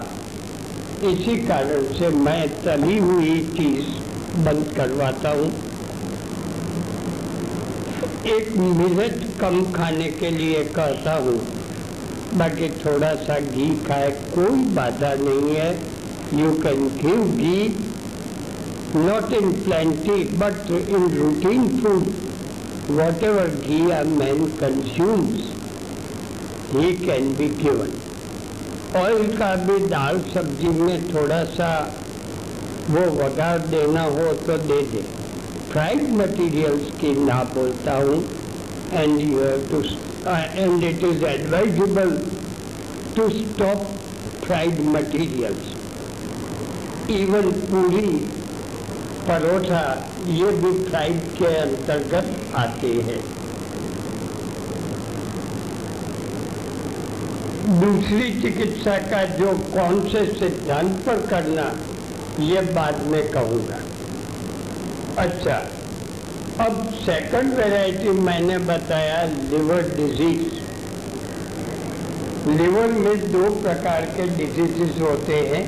इसी 1.05 1.37
कारण 1.47 1.93
से 1.95 2.09
मैं 2.19 2.43
तली 2.63 2.99
हुई 3.01 3.39
चीज़ 3.57 3.89
बंद 4.37 4.73
करवाता 4.77 5.31
हूँ। 5.31 5.49
एक 8.29 8.53
मिनट 8.59 9.25
कम 9.41 9.63
खाने 9.73 10.11
के 10.13 10.31
लिए 10.31 10.63
कहता 10.77 11.15
हूँ, 11.25 11.39
बाकी 12.39 12.69
थोड़ा 12.85 13.15
सा 13.25 13.39
घी 13.41 13.69
खाए 13.87 14.11
कोई 14.35 14.65
बाधा 14.75 15.15
नहीं 15.21 15.55
है। 15.57 15.73
You 16.35 16.53
can 16.63 16.87
give 17.01 17.23
ghee 17.23 17.59
not 18.97 19.33
in 19.33 19.51
plenty 19.63 20.23
but 20.39 20.71
in 20.71 21.11
routine 21.15 21.67
food 21.81 22.05
whatever 23.25 23.49
ghee 23.67 23.81
a 23.91 24.05
man 24.09 24.45
consumes 24.61 25.53
he 26.73 26.93
can 26.97 27.35
be 27.37 27.49
given 27.63 27.93
oil 28.99 29.37
का 29.37 29.55
भी 29.67 29.79
दाल 29.87 30.19
सब्ज़ी 30.35 30.69
में 30.81 31.09
थोड़ा 31.09 31.43
सा 31.53 31.71
वो 32.91 33.03
वगार 33.13 33.59
देना 33.69 34.03
हो 34.15 34.33
तो 34.47 34.57
दे 34.63 34.81
दे। 34.89 35.03
फ्राइड 35.71 36.03
मटेरियल्स 36.17 36.91
की 37.01 37.13
ना 37.21 37.43
बोलता 37.55 37.93
हूँ 37.99 38.17
and 38.93 39.21
you 39.21 39.39
have 39.39 39.63
to 39.71 39.81
and 40.31 40.85
it 40.85 41.05
is 41.05 41.25
advisable 41.27 42.11
to 43.17 43.29
stop 43.31 43.87
fried 44.45 44.81
materials 44.89 45.73
even 47.13 47.51
puri 47.71 48.13
paratha 49.29 49.83
ये 50.35 50.51
भी 50.61 50.73
फ्राइड 50.85 51.25
के 51.39 51.55
अंतर्गत 51.57 52.55
आते 52.57 52.93
हैं। 53.09 53.23
दूसरी 57.81 58.31
चिकित्सा 58.41 58.97
का 59.11 59.25
जो 59.37 59.53
कौन 59.75 60.09
से 60.09 60.25
सिद्धांत 60.35 61.03
पर 61.07 61.27
करना 61.27 61.67
ये 62.41 62.61
बाद 62.75 63.01
में 63.07 63.23
कहूँगा। 63.33 63.77
अच्छा 65.23 65.57
अब 66.61 66.91
सेकंड 66.97 67.55
वैरायटी 67.55 68.09
मैंने 68.21 68.57
बताया 68.67 69.23
लिवर 69.25 69.83
डिज़ीज़ 69.97 70.63
लिवर 72.49 72.93
में 73.05 73.33
दो 73.33 73.45
प्रकार 73.61 74.05
के 74.17 74.27
डिजीजेस 74.37 75.01
होते 75.01 75.37
हैं 75.53 75.63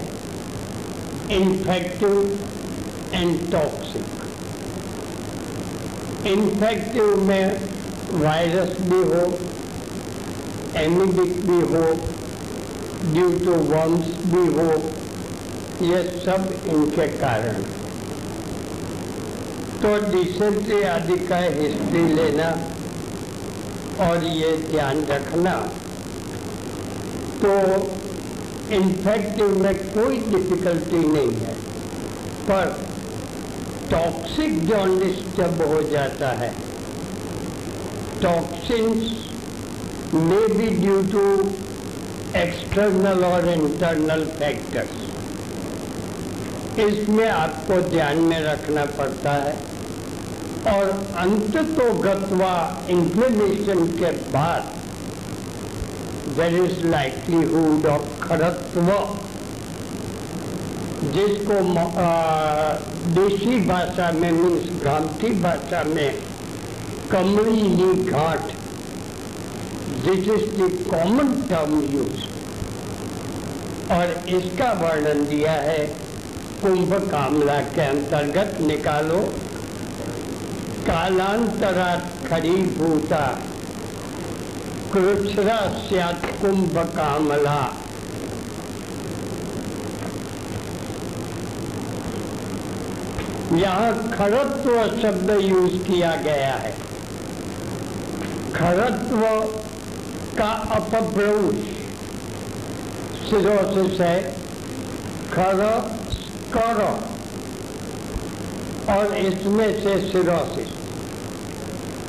इन्फेक्टिव 1.37 2.19
एंड 3.15 3.51
टॉक्सिक 3.53 4.07
इन्फेक्टिव 6.27 7.17
में 7.23 7.45
वायरस 8.25 8.77
भी 8.91 9.01
हो 9.13 9.25
एमिबिक 10.83 11.41
भी 11.47 11.61
हो 11.73 11.85
ड्यू 13.13 13.29
टू 13.45 13.55
वर्म्स 13.73 14.15
भी 14.33 14.47
हो 14.57 14.71
ये 15.83 16.03
सब 16.21 16.53
इनके 16.69 17.07
कारण। 17.09 17.63
तो 19.81 19.89
डिसेंट्री 20.13 20.83
आदि 20.85 21.17
का 21.27 21.39
हिस्ट्री 21.39 22.03
लेना 22.11 22.49
और 24.05 24.25
ये 24.27 24.57
ध्यान 24.63 25.05
रखना। 25.07 25.53
तो 27.43 27.53
इन्फेक्टिव 28.75 29.59
में 29.63 29.75
कोई 29.77 30.17
डिफिकल्टी 30.31 31.03
नहीं 31.09 31.35
है, 31.41 31.55
पर 32.49 32.75
टॉक्सिक 33.91 34.65
जॉन्डिस 34.67 35.21
जब 35.37 35.63
हो 35.65 35.83
जाता 35.91 36.31
है, 36.41 36.51
toxins 38.23 39.15
may 40.15 40.41
be 40.55 40.69
due 40.77 41.03
to 41.13 41.27
external 42.39 43.25
और 43.25 43.49
इंटरनल 43.51 44.25
फैक्टर्स 44.39 45.06
इसमें 46.83 47.29
आपको 47.29 47.81
ध्यान 47.91 48.19
में 48.21 48.41
रखना 48.43 48.85
पड़ता 48.99 49.33
है। 49.35 49.55
और 50.69 50.89
अंत 51.19 51.57
तो 51.77 51.93
गत्वा 52.03 52.55
इंफ्लेमेशन 52.91 53.87
के 53.99 54.11
बाद 54.33 54.75
देर 56.39 56.55
इज़ 56.63 56.87
लाइकलीहुड 56.87 57.87
ऑफ़ 57.87 58.07
खरत्व, 58.23 58.91
जिसको 61.13 61.57
देशी 63.15 63.61
भाषा 63.67 64.11
में 64.13 64.31
मीन्स 64.33 64.71
गांधी 64.85 65.31
भाषा 65.43 65.83
में 65.85 66.11
कमरी 67.13 67.61
कमली 67.61 68.05
घाट 68.05 68.53
this 70.07 70.29
is 70.29 70.49
the 70.57 70.71
common 70.91 71.29
term 71.51 71.73
use 71.93 72.25
और 73.93 74.07
इसका 74.37 74.73
वर्णन 74.83 75.25
दिया 75.27 75.53
है 75.53 76.06
कुंभ 76.63 76.93
कामला 77.11 77.59
के 77.75 77.81
अंतर्गत 77.81 78.61
निकालो। 78.61 79.19
कालांतरा 80.87 81.89
खड़ी 82.29 82.57
भूता 82.77 83.25
कृष्णा 84.93 85.57
सत 85.81 86.27
कुंभ 86.43 86.79
कामला। 86.93 87.59
यहाँ 93.57 93.93
खरत्व 94.11 94.71
शब्द 95.03 95.31
यूज़ 95.41 95.77
किया 95.83 96.15
गया 96.23 96.55
है। 96.55 96.73
खरत्व 98.55 99.21
का 100.39 100.51
अपभ्रंश 100.77 101.69
सिरोसिस 103.29 104.01
है। 104.01 104.17
खर 105.33 105.63
करो। 106.57 106.91
और 108.93 109.15
इसमें 109.19 109.71
से 109.83 109.95
cirrhosis 110.09 110.75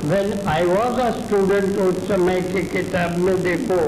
when 0.05 0.33
I 0.47 0.65
was 0.65 0.99
a 1.01 1.10
student 1.13 1.77
उस 1.81 1.95
समय 2.07 2.41
की 2.43 2.62
किताब 2.73 3.17
में 3.19 3.41
देखो 3.43 3.79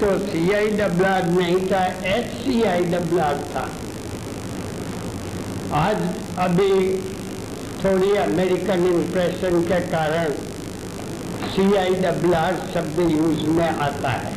तो 0.00 0.08
सी 0.24 0.40
आई 0.54 0.70
डब्लार 0.78 1.28
नहीं 1.30 1.60
था 1.68 1.84
एच 2.08 2.26
सी 2.40 2.62
आई 2.72 2.84
डब्लार 2.92 3.44
था। 3.54 3.62
आज 5.76 6.02
अभी 6.40 6.74
थोड़ी 7.80 8.10
अमेरिकन 8.18 8.84
इम्प्रेशन 8.86 9.60
के 9.64 9.80
कारण 9.88 10.32
सी 11.48 11.74
आई 11.76 11.94
डब्लार 12.04 12.60
शब्द 12.74 13.00
यूज़ 13.10 13.42
में 13.56 13.68
आता 13.68 14.10
है। 14.10 14.32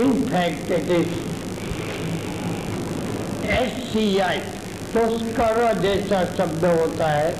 In 0.00 0.12
fact 0.26 0.70
it 0.72 0.90
is 0.98 1.10
S 3.50 3.72
C 3.84 4.06
I 4.20 4.38
तो 4.92 5.06
स्कर 5.10 5.58
जैसा 5.80 6.24
शब्द 6.36 6.64
होता 6.64 7.06
है 7.08 7.30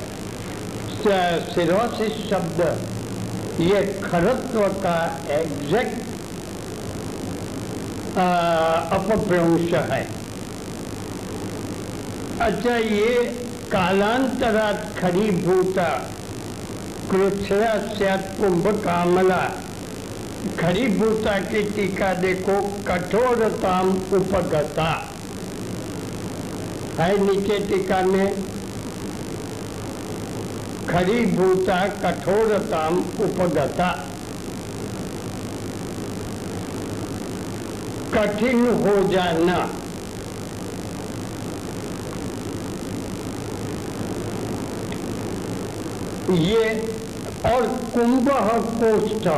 सिरोसिस 1.48 2.14
शब्द, 2.28 2.60
ये 3.60 3.80
खरत्व 4.04 4.60
का 4.82 4.98
एग्जैक्ट 5.32 6.06
अपभ्रंश 8.18 9.74
है। 9.90 10.00
अच्छा 12.40 12.76
ये 12.76 13.12
कालांतरा 13.72 14.72
खरी 14.98 15.30
भूता 15.38 15.88
कृष्णा 17.10 18.16
कुंभ 18.34 18.66
कामला 18.84 19.42
खरी 20.58 20.86
भूता 20.96 21.38
की 21.42 21.62
टीका 21.70 22.12
देखो, 22.16 22.60
कठोरताम 22.88 23.90
उपगता। 24.14 24.90
है 26.98 27.10
नीचे 27.18 27.58
टीका 27.58 28.00
में 28.02 28.34
खरी 30.88 31.20
भूता 31.26 31.76
कठोरताम 32.02 32.96
उपगता। 33.24 33.90
कठिन 38.14 38.66
हो 38.80 38.96
जाना। 39.08 39.58
ये 46.32 46.64
और 47.46 47.66
कुंभ 47.94 48.28
कोष्ठ 48.80 49.28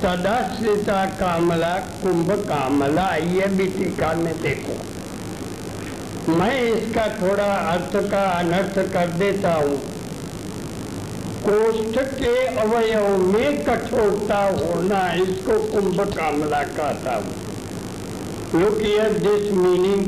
सदाश्रिता 0.00 1.04
कामला, 1.20 1.74
कुंभ 2.02 2.30
कामला, 2.48 3.14
ये 3.16 3.46
भी 3.48 3.66
टीका 3.68 4.12
में 4.14 4.34
देखो। 4.42 4.95
मैं 6.28 6.54
इसका 6.60 7.06
थोड़ा 7.18 7.44
अर्थ 7.72 7.92
का 8.10 8.22
अनर्थ 8.38 8.78
कर 8.92 9.10
देता 9.18 9.52
हूँ। 9.54 9.76
कोष्ठ 11.42 11.98
के 12.14 12.34
अवयव 12.56 13.16
में 13.18 13.64
कठोरता 13.64 14.38
होना, 14.46 15.02
इसको 15.14 15.58
कुंभ 15.72 16.00
कामला 16.10 16.62
कहता 16.72 17.14
हूँ। 17.16 17.34
लुक 18.54 18.78
हियर 18.80 19.12
दिस 19.18 19.52
मीनिंग 19.52 20.04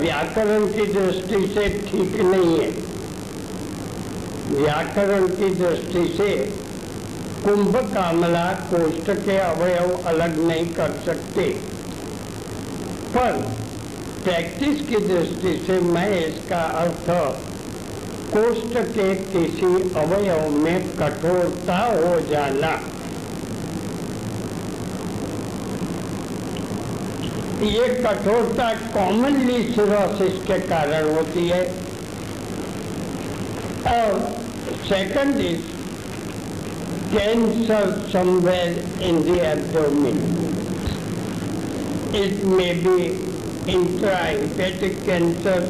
व्याकरण 0.00 0.66
की 0.66 0.86
दृष्टि 0.92 1.46
से 1.46 1.68
ठीक 1.80 2.20
नहीं 2.24 2.58
है। 2.58 2.70
व्याकरण 4.50 5.26
की 5.28 5.54
दृष्टि 5.54 6.06
से 6.16 6.34
कुंभ 7.44 7.76
कामला 7.94 8.46
कोष्ठ 8.70 9.10
के 9.24 9.36
अवयव 9.38 9.96
अलग 10.06 10.38
नहीं 10.46 10.66
कर 10.74 10.98
सकते। 11.04 11.48
पर 13.16 13.64
प्रैक्टिस 14.26 14.80
की 14.86 14.96
दृष्टि 15.00 15.50
से 15.66 15.74
मैं 15.86 16.06
इसका 16.18 16.60
अर्थ 16.78 17.08
कोष्ठ 18.30 18.72
के 18.94 19.04
किसी 19.26 19.68
अवयव 20.00 20.56
में 20.62 20.88
कठोरता 20.96 21.76
हो 21.82 22.14
जाना। 22.30 22.70
ये 27.66 27.86
कठोरता 27.98 28.66
कॉमनली 28.96 29.62
सिरोसिस 29.68 30.40
के 30.48 30.58
कारण 30.66 31.08
होती 31.10 31.46
है। 31.48 31.62
और 33.92 34.18
second 34.88 35.40
is 35.44 35.70
cancer 37.14 37.94
somewhere 38.12 39.00
in 39.04 39.22
the 39.22 39.38
abdomen 39.44 40.20
it 42.24 42.44
may 42.56 42.72
be 42.84 43.08
intrahepatic 43.66 45.04
cancer, 45.04 45.60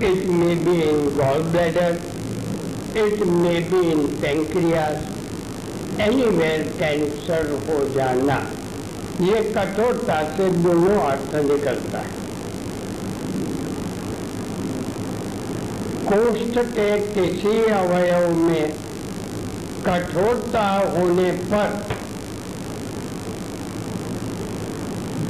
it 0.00 0.28
may 0.28 0.54
be 0.54 0.82
in 0.88 1.10
gallbladder, 1.18 1.92
it 2.94 3.26
may 3.26 3.60
be 3.62 3.90
in 3.92 4.20
pancreas, 4.20 5.04
anywhere 5.98 6.64
cancer 6.78 7.42
हो 7.68 7.78
जाना 7.94 8.38
ये 9.20 9.42
कठोरता 9.54 10.16
से 10.36 10.48
दोनों 10.64 10.98
अर्थ 11.04 11.34
निकलता 11.46 11.98
है 11.98 12.26
कोष्ठ 16.10 16.58
के 16.76 16.90
किसी 17.14 17.56
अवयव 17.78 18.28
में 18.42 18.70
कठोरता 19.86 20.66
होने 20.96 21.30
पर 21.50 21.74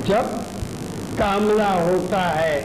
जब 0.09 0.47
कामला 1.18 1.70
होता 1.72 2.20
है, 2.20 2.57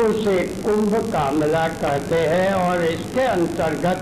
उसे 0.00 0.36
कुंभ 0.62 0.94
कामला 1.12 1.66
कहते 1.76 2.16
हैं 2.28 2.52
और 2.54 2.84
इसके 2.84 3.20
अंतर्गत 3.22 4.00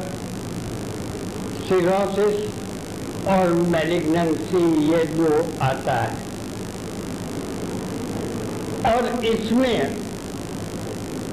सिरोसिस 1.68 3.26
और 3.28 3.52
मेलिग्नेंसी 3.72 4.62
ये 4.86 5.04
दो 5.12 5.28
आता 5.62 5.94
है। 5.94 6.16
और 8.86 9.24
इसमें 9.24 9.94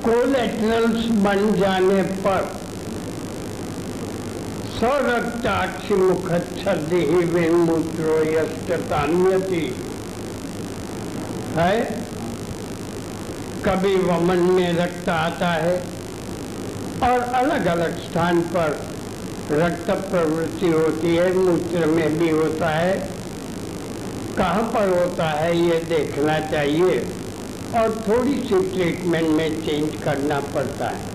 कोलेट्रल्स 0.03 1.05
बन 1.25 1.53
जाने 1.59 2.01
पर 2.25 2.51
स्वरक्ताक्षि 4.77 5.95
मुखच्छदि 5.95 7.01
ही 7.05 7.23
विमूत्रो 7.33 8.15
यष्टतान्यति 8.25 9.65
है। 11.57 12.00
कभी 13.65 13.95
वमन 13.95 14.39
में 14.53 14.73
रक्त 14.75 15.09
आता 15.09 15.47
है 15.53 15.73
और 17.03 17.21
अलग 17.39 17.65
अलग 17.65 17.97
स्थान 17.99 18.39
पर 18.53 18.71
रक्त 19.51 19.89
प्रवृत्ति 20.09 20.67
होती 20.67 21.15
है, 21.15 21.31
मूत्र 21.35 21.85
में 21.87 22.17
भी 22.19 22.29
होता 22.29 22.69
है। 22.69 22.95
कहाँ 24.37 24.63
पर 24.73 24.89
होता 24.89 25.27
है, 25.29 25.57
ये 25.57 25.79
देखना 25.89 26.39
चाहिए 26.49 26.97
और 27.79 27.95
थोड़ी 28.07 28.33
सी 28.39 28.61
ट्रीटमेंट 28.69 29.29
में 29.29 29.61
चेंज 29.65 30.01
करना 30.03 30.39
पड़ता 30.55 30.87
है। 30.87 31.09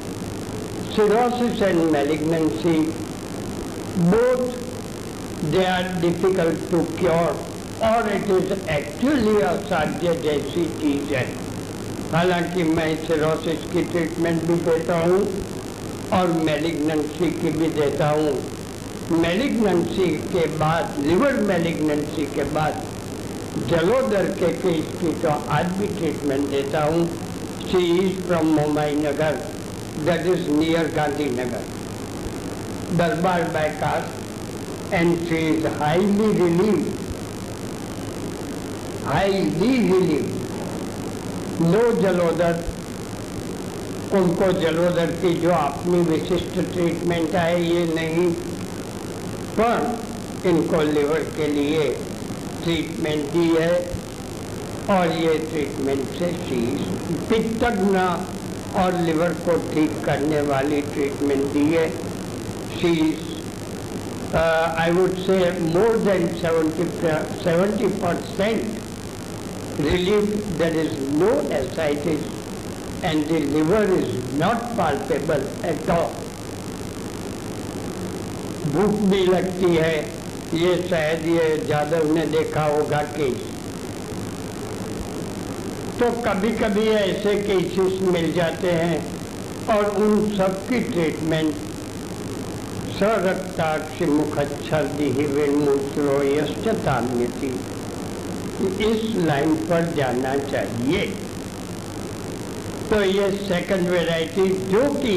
Cirrhosis 0.93 1.63
and 1.63 1.83
malignancy 1.91 2.79
both 3.99 4.45
they 5.47 5.65
are 5.67 5.89
difficult 6.01 6.71
to 6.71 6.85
cure 7.01 7.45
और 7.89 8.13
इट 8.13 8.31
इज़ 8.31 8.53
एक्चुअली 8.71 9.41
असाध्य 9.43 10.15
जैसी 10.23 10.65
चीज़ 10.81 11.15
है। 11.15 11.27
हालाँकि 12.13 12.63
मैं 12.65 12.91
सिरोसिस 13.07 13.65
की 13.71 13.83
ट्रीटमेंट 13.85 14.43
भी 14.49 14.57
देता 14.65 14.99
हूँ 14.99 15.23
और 16.17 16.33
मेलिग्नेंसी 16.45 17.31
की 17.33 17.51
भी 17.53 17.69
देता 17.79 18.09
हूँ। 18.11 19.19
मेलिग्नेंसी 19.23 20.07
के 20.33 20.45
बाद 20.59 20.95
लिवर 21.01 21.41
मेलिग्नेंसी 21.49 22.27
के 22.35 22.45
बाद, 22.53 22.79
जलोदर 23.71 24.31
के 24.39 24.53
केस 24.55 24.87
की 25.01 25.13
तो 25.23 25.35
आज 25.57 25.67
भी 25.79 25.89
ट्रीटमेंट 25.97 26.49
देता 26.51 26.85
हूँ। 26.85 27.03
She 27.67 27.83
is 27.97 28.23
from 28.27 28.55
Mumbai 28.57 28.95
Nagar 28.99 29.43
that 30.07 30.27
is 30.35 30.49
near 30.53 30.93
Gandhi 30.97 31.29
Nagar 31.33 31.63
दरबार 32.97 33.43
बाईकास 33.55 34.93
and 34.95 35.27
she 35.29 35.47
is 35.49 35.67
highly 35.79 36.33
relieve 36.41 36.79
highly 39.07 39.77
relieve 39.89 40.35
no 41.61 41.83
जलोदर, 42.01 42.57
उनको 44.17 44.51
जलोदर 44.61 45.13
की 45.21 45.33
जो 45.41 45.51
अपनी 45.51 46.01
विशिष्ट 46.11 46.59
ट्रीटमेंट 46.73 47.35
है 47.35 47.63
ये 47.63 47.85
नहीं, 47.95 48.31
पर 49.59 50.49
इनको 50.49 50.83
लिवर 50.93 51.23
के 51.37 51.47
लिए 51.53 51.85
ट्रीटमेंट 52.65 53.31
दी 53.33 53.49
है, 53.55 53.75
और 54.97 55.13
ये 55.13 55.33
ट्रीटमेंट 55.51 56.03
से 56.19 56.33
शीश 56.49 56.83
पित्तग्न 57.31 58.03
और 58.83 59.01
लिवर 59.03 59.33
को 59.47 59.57
ठीक 59.73 60.05
करने 60.07 60.41
वाली 60.51 60.81
ट्रीटमेंट 60.93 61.53
दी 61.53 61.65
है 61.75 61.89
she's 62.81 63.25
I 64.37 64.91
would 64.93 65.17
say 65.27 65.39
more 65.61 65.97
than 66.05 66.29
70 66.43 66.91
70 67.45 67.91
percent 68.03 68.86
relief 69.79 70.29
there 70.59 70.75
is 70.75 70.93
no 71.13 71.31
ascites 71.51 72.07
and 73.03 73.27
the 73.29 73.41
liver 73.41 73.83
is 73.95 74.33
not 74.35 74.63
palpable 74.77 75.45
at 75.73 75.91
all. 75.91 76.15
भूख 78.77 78.95
भी 79.11 79.19
लगती 79.27 79.75
है, 79.75 79.97
ये 80.55 80.73
शायद 80.89 81.27
ये 81.29 81.45
जादव 81.69 82.13
ने 82.15 82.25
देखा 82.33 82.65
होगा 82.65 83.03
केस 83.13 83.45
तो 86.01 86.11
कभी 86.23 86.51
कभी 86.63 86.87
ऐसे 86.95 87.35
केसेस 87.43 88.01
मिल 88.15 88.33
जाते 88.33 88.73
हैं 88.81 88.99
और 89.77 89.85
उन 90.03 90.29
सब 90.37 90.59
की 90.69 90.81
ट्रीटमेंट 90.91 91.55
सरक्ताक्ष 92.99 94.03
मुखच्छर्दि 94.09 95.09
विमूत्रो 95.33 96.23
यश्चताम्यति 96.25 97.53
इस 98.61 99.03
लाइन 99.27 99.55
पर 99.67 99.93
जाना 99.97 100.35
चाहिए। 100.45 101.01
तो 102.91 103.01
ये 103.03 103.31
सेकंड 103.39 103.89
वेराइटी 103.89 104.49
जो 104.71 104.83
कि 104.95 105.17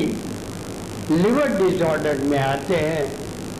लिवर 1.12 1.58
डिसऑर्डर 1.58 2.18
में 2.24 2.38
आते 2.40 2.76
हैं 2.76 3.06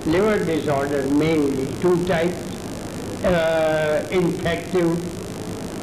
liver 0.08 0.44
disorder 0.46 1.06
mainly 1.14 1.66
two 1.82 1.96
type 2.08 2.32
infective 4.14 4.86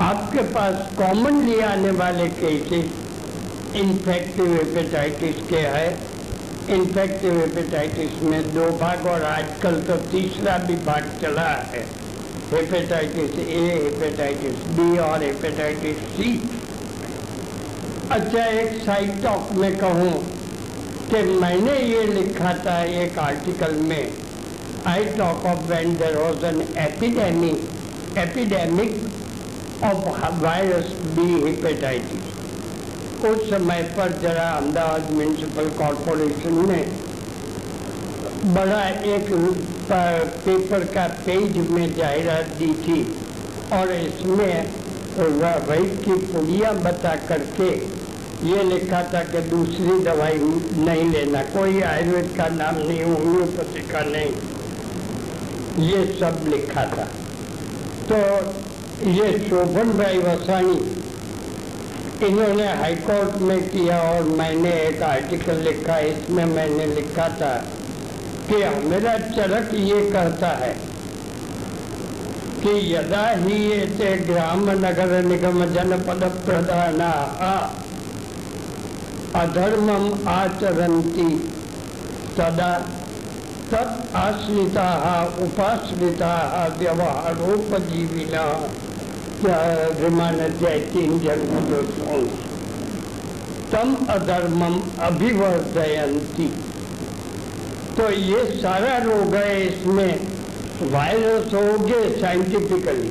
आपके 0.02 0.42
पास 0.52 0.88
कॉमनली 0.98 1.58
आने 1.62 1.90
वाले 1.98 2.28
केसेस 2.40 3.76
इन्फेक्टिव 3.76 4.52
हेपेटाइटिस 4.52 5.36
के 5.48 5.60
है। 5.68 5.88
इन्फेक्टिव 6.74 7.38
हेपेटाइटिस 7.38 8.22
में 8.22 8.42
दो 8.54 8.70
भाग 8.78 9.06
और 9.06 9.22
आजकल 9.24 9.80
तो 9.88 9.96
तीसरा 10.12 10.56
भी 10.58 10.76
भाग 10.84 11.10
चला 11.22 11.48
है। 11.72 11.84
हेपेटाइटिस 12.50 13.38
ए 13.38 13.60
हेपेटाइटिस 13.84 14.58
बी 14.74 14.98
और 15.04 15.22
हेपेटाइटिस 15.22 16.02
सी 16.16 16.28
अच्छा 18.10 18.44
एक 18.58 18.76
साइड 18.82 19.22
टॉक 19.22 19.48
में 19.52 19.78
कहूँ 19.78 20.12
कि 21.08 21.22
मैंने 21.40 21.72
ये 21.78 22.04
लिखा 22.08 22.52
था 22.66 22.76
एक 23.00 23.18
आर्टिकल 23.18 23.74
में 23.88 24.12
I 24.86 25.04
talk 25.16 25.46
of 25.46 25.66
when 25.70 25.96
there 25.98 26.16
was 26.16 26.44
an 26.46 26.60
epidemic 26.78 28.18
epidemic 28.18 28.94
of 29.84 30.40
virus 30.42 30.94
B 31.16 31.26
hepatitis 31.40 32.34
उस 33.24 33.50
समय 33.50 33.82
पर 33.98 34.18
जरा 34.20 34.48
अहमदाबाद 34.50 35.10
म्यूनसिपल 35.12 35.70
कॉरपोरेशन 35.78 36.64
ने 36.68 36.80
बड़ा 38.46 38.82
एक 39.06 39.30
पेपर 40.44 40.84
का 40.94 41.06
पेज 41.24 41.56
में 41.68 41.94
जाहिरात 41.94 42.50
दी 42.58 42.68
थी 42.82 42.98
और 43.74 43.92
इसमें 43.92 44.54
वही 45.68 45.86
की 45.96 46.14
पुड़िया 46.26 46.72
बता 46.80 47.14
करके 47.28 47.70
ये 48.46 48.62
लिखा 48.64 49.02
था 49.12 49.22
कि 49.24 49.40
दूसरी 49.50 49.98
दवाई 50.04 50.38
नहीं 50.78 51.08
लेना। 51.10 51.42
कोई 51.50 51.80
आयुर्वेद 51.84 52.28
का 52.36 52.48
नाम 52.54 52.78
नहीं 52.78 53.02
होम्योपैथी 53.04 53.82
का 53.88 54.00
नहीं। 54.08 55.88
ये 55.88 56.04
सब 56.20 56.44
लिखा 56.48 56.84
था। 56.92 57.06
तो 58.10 58.18
ये 59.10 59.30
शोभन 59.40 59.92
भाई 59.98 60.18
वसानी, 60.20 60.76
इन्होंने 62.26 62.66
हाईकोर्ट 62.74 63.40
में 63.42 63.60
किया 63.70 63.98
और 64.02 64.28
मैंने 64.38 64.72
एक 64.82 65.02
आर्टिकल 65.04 65.56
लिखा, 65.62 65.98
इसमें 66.12 66.44
मैंने 66.46 66.86
लिखा 66.94 67.28
था 67.40 67.52
कि 68.48 68.58
मेरा 68.88 69.16
चरक 69.28 69.70
ये 69.74 70.00
कहता 70.10 70.48
है 70.58 70.74
कि 72.58 72.72
यदा 72.92 73.22
ही 73.38 73.56
एते 73.72 74.10
ग्राम 74.26 74.70
नगर 74.80 75.10
निगम 75.24 75.64
जनपद 75.72 76.22
प्रधान 76.44 77.00
अधर्मम 79.36 80.28
आचरन्ति, 80.28 81.26
तदा 82.38 82.70
तत् 83.70 84.14
आश्रिता, 84.16 84.86
उपाश्रिता, 85.44 86.32
व्यवहारोपजीविना 86.78 88.44
रिमान 90.00 90.38
तीन 90.92 91.18
जन्म 91.20 91.72
तम 93.72 93.94
अधर्मम 94.10 94.80
अभिवर्धयंती 95.04 96.48
तो 97.96 98.08
ये 98.12 98.44
सारा 98.56 98.96
रोग 99.04 99.34
है 99.34 99.52
इसमें। 99.66 100.90
वायरस 100.92 101.54
हो 101.54 101.60
गए 101.78 102.08
साइंटिफिकली 102.20 103.08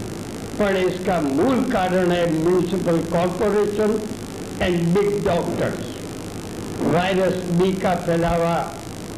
पर 0.60 0.76
इसका 0.78 1.20
मूल 1.22 1.62
कारण 1.72 2.12
है 2.12 2.26
municipal 2.34 2.98
corporation 3.12 3.94
and 4.62 4.94
big 4.96 5.10
doctors 5.26 5.88
virus 6.94 7.42
B 7.62 7.72
का 7.80 7.94
फैलावा 8.06 8.54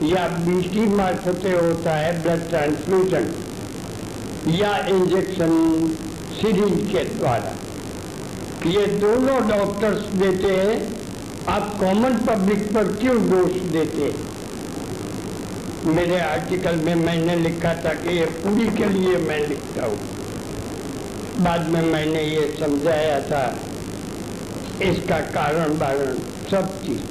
या 0.04 0.28
बीटी 0.46 0.86
मार्फते 0.96 1.52
होता 1.52 1.96
है 1.96 2.14
ब्लड 2.24 2.48
ट्रांसफ्यूजन 2.50 3.30
या 4.54 4.72
इंजेक्शन 4.88 5.54
सीरीज़ 6.34 6.82
के 6.92 7.04
द्वारा। 7.12 7.54
ये 8.70 8.86
दोनों 9.00 9.38
डॉक्टर्स 9.50 10.08
देते 10.16 10.56
हैं। 10.56 10.80
आप 11.50 11.78
कॉमन 11.80 12.18
पब्लिक 12.28 12.66
पर 12.74 12.96
क्यों 12.96 13.18
दोष 13.30 13.62
देते 13.72 14.12
मेरे 15.88 16.20
आर्टिकल 16.20 16.76
में 16.86 16.96
मैंने 16.96 17.36
लिखा 17.38 17.74
था 17.84 17.94
कि 17.96 18.14
ये 18.14 18.26
पूरी 18.38 18.66
के 18.78 18.86
लिए 18.90 19.18
मैं 19.20 19.38
लिखता 19.48 19.86
हूँ। 19.86 20.00
बाद 21.44 21.70
में 21.70 21.82
मैंने 21.84 22.22
ये 22.22 22.42
समझाया 22.60 23.20
था, 23.30 23.44
इसका 24.84 25.20
कारण 25.32 25.78
बारण 25.80 26.18
सब 26.52 26.66
चीज़। 26.82 27.06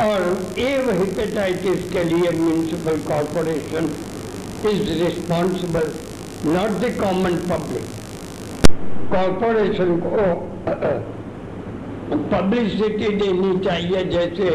और 0.00 0.22
एव 0.60 0.90
हेपेटाइटिस 0.92 1.84
के 1.92 2.04
लिए 2.04 2.30
municipal 2.38 2.96
corporation 3.08 3.90
is 4.70 4.82
responsible 5.02 5.92
not 6.46 6.80
the 6.82 6.94
common 7.00 7.36
public 7.50 7.86
corporation 9.12 9.96
को 10.06 10.24
पब्लिसिटी 12.30 13.08
देनी 13.16 13.58
चाहिए, 13.64 14.04
जैसे 14.06 14.48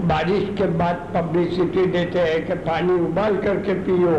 बारिश 0.00 0.42
के 0.58 0.66
बाद 0.78 0.96
पब्लिसिटी 1.14 1.86
देते 1.86 2.18
हैं 2.18 2.46
कि 2.46 2.54
पानी 2.66 2.92
उबाल 3.00 3.36
करके 3.36 3.74
पियो। 3.74 4.12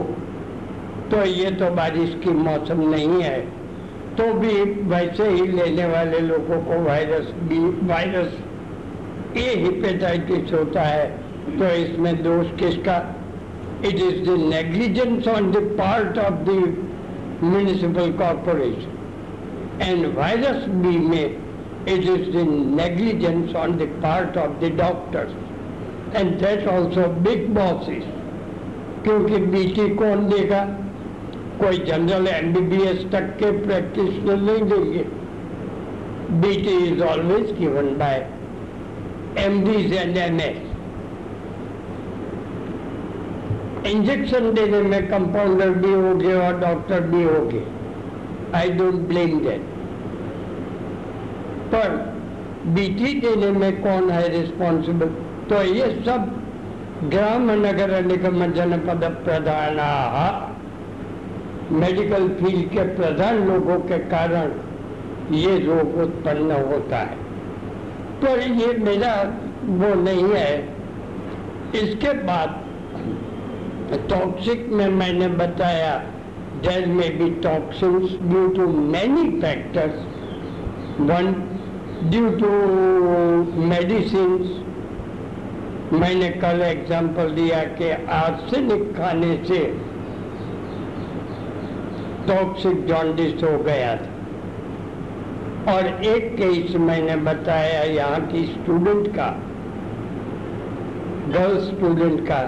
तो 1.12 1.26
ये 1.26 1.52
तो 1.52 1.70
बारिश 1.76 2.16
की 2.24 2.30
मौसम 2.30 2.82
नहीं 2.90 3.22
है। 3.22 3.40
तो 4.18 4.34
भी 4.34 4.54
वैसे 4.90 5.30
ही 5.30 5.48
लेने 5.48 5.86
वाले 5.86 6.20
लोगों 6.20 6.60
को 6.62 6.84
वायरस 6.86 7.32
भी 7.50 7.60
वायरस 7.88 8.38
ए 9.38 9.48
हिपेटाइटिस 9.64 10.54
होता 10.54 10.82
है। 10.82 11.08
तो 11.60 11.66
इसमें 11.76 12.24
दोष 12.24 12.48
किसका? 12.60 12.98
It 13.86 13.96
is 13.96 14.24
the 14.24 14.38
negligence 14.54 15.28
on 15.28 15.52
the 15.52 15.58
part 15.80 16.18
of 16.18 16.34
the 16.34 16.50
municipal 17.44 18.12
corporation 18.12 18.92
and 19.82 20.18
virus 20.18 20.66
B 20.68 20.98
में 20.98 21.38
it 21.88 22.04
is 22.04 22.26
the 22.34 22.44
negligence 22.44 23.54
on 23.56 23.78
the 23.78 23.86
part 24.02 24.36
of 24.38 24.60
the 24.62 24.70
doctors. 24.70 25.32
And 26.16 26.40
that 26.40 26.68
also 26.68 27.08
big 27.28 27.42
bosses 27.54 28.04
क्योंकि 29.04 29.38
BT 29.52 29.88
कौन 29.96 30.28
देगा? 30.30 30.64
कोई 31.60 31.78
जनरल 31.86 32.28
एमबीबीएस 32.28 33.06
तक 33.12 33.30
के 33.40 33.52
practitioner 33.62 34.38
नहीं 34.42 34.64
देंगे। 34.70 35.04
BT 36.42 36.76
is 36.88 37.04
always 37.04 37.52
given 37.60 37.88
by 38.00 38.20
MDs 39.46 39.94
and 39.94 40.18
MS 40.18 40.68
injection 43.92 44.52
देने 44.54 44.82
में 44.84 45.08
कंपाउंडर 45.10 45.70
भी 45.84 45.94
हो 45.94 46.16
गए 46.16 46.34
और 46.48 46.60
डॉक्टर 46.60 47.02
भी 47.14 47.24
हो 47.24 47.46
गए 47.54 47.64
आई 48.56 48.70
डोंट 48.78 49.08
ब्लेम 49.10 49.40
दैट 49.44 49.62
पर 51.74 51.98
बीटी 52.76 53.14
देने 53.22 53.52
में 53.60 53.82
कौन 53.82 54.10
है 54.12 54.28
रिस्पॉन्सिबल 54.30 55.10
तो 55.50 55.62
ये 55.64 55.86
सब 56.06 56.26
ग्राम 57.12 57.52
नगर 57.60 57.92
निगम 58.06 58.46
जनपद 58.54 59.04
प्रधान 59.26 59.80
मेडिकल 61.74 62.28
फ़ील्ड 62.38 62.70
के 62.72 62.84
प्रधान 62.96 63.38
लोगों 63.48 63.78
के 63.88 63.98
कारण 64.12 64.52
ये 65.36 65.58
रोग 65.60 65.98
उत्पन्न 66.04 66.60
होता 66.68 67.00
है। 67.00 67.18
पर 68.22 68.42
ये 68.54 68.68
मेरा 68.86 69.12
वो 69.82 69.94
नहीं 70.02 70.30
है। 70.34 70.52
इसके 71.76 72.14
बाद 72.24 72.56
टॉक्सिक 74.10 74.68
में 74.72 74.88
मैंने 74.94 75.28
बताया 75.38 75.98
there 76.64 76.88
may 76.88 77.18
be 77.20 77.30
toxins 77.42 78.18
due 78.22 78.48
to 78.56 78.68
many 78.94 79.30
factors 79.42 79.98
one 81.10 81.34
due 82.12 82.30
to 82.40 82.50
medicine 83.68 84.34
मैंने 85.94 86.30
कल 86.32 86.62
एग्ज़ाम्पल 86.62 87.30
दिया 87.36 87.64
कि 87.76 87.90
आर्सेनिक 88.14 88.92
खाने 88.98 89.36
से 89.46 89.60
टॉक्सिक 92.28 92.86
जॉन्डिस 92.86 93.44
हो 93.44 93.58
गया 93.64 93.96
था। 93.96 94.12
और 95.68 95.88
एक 96.06 96.30
केस 96.36 96.76
मैंने 96.82 97.16
बताया 97.24 97.82
यहाँ 97.86 98.20
की 98.28 98.46
स्टूडेंट 98.46 99.08
का 99.16 99.28
गर्ल 101.30 101.58
स्टूडेंट 101.62 102.22
का, 102.28 102.42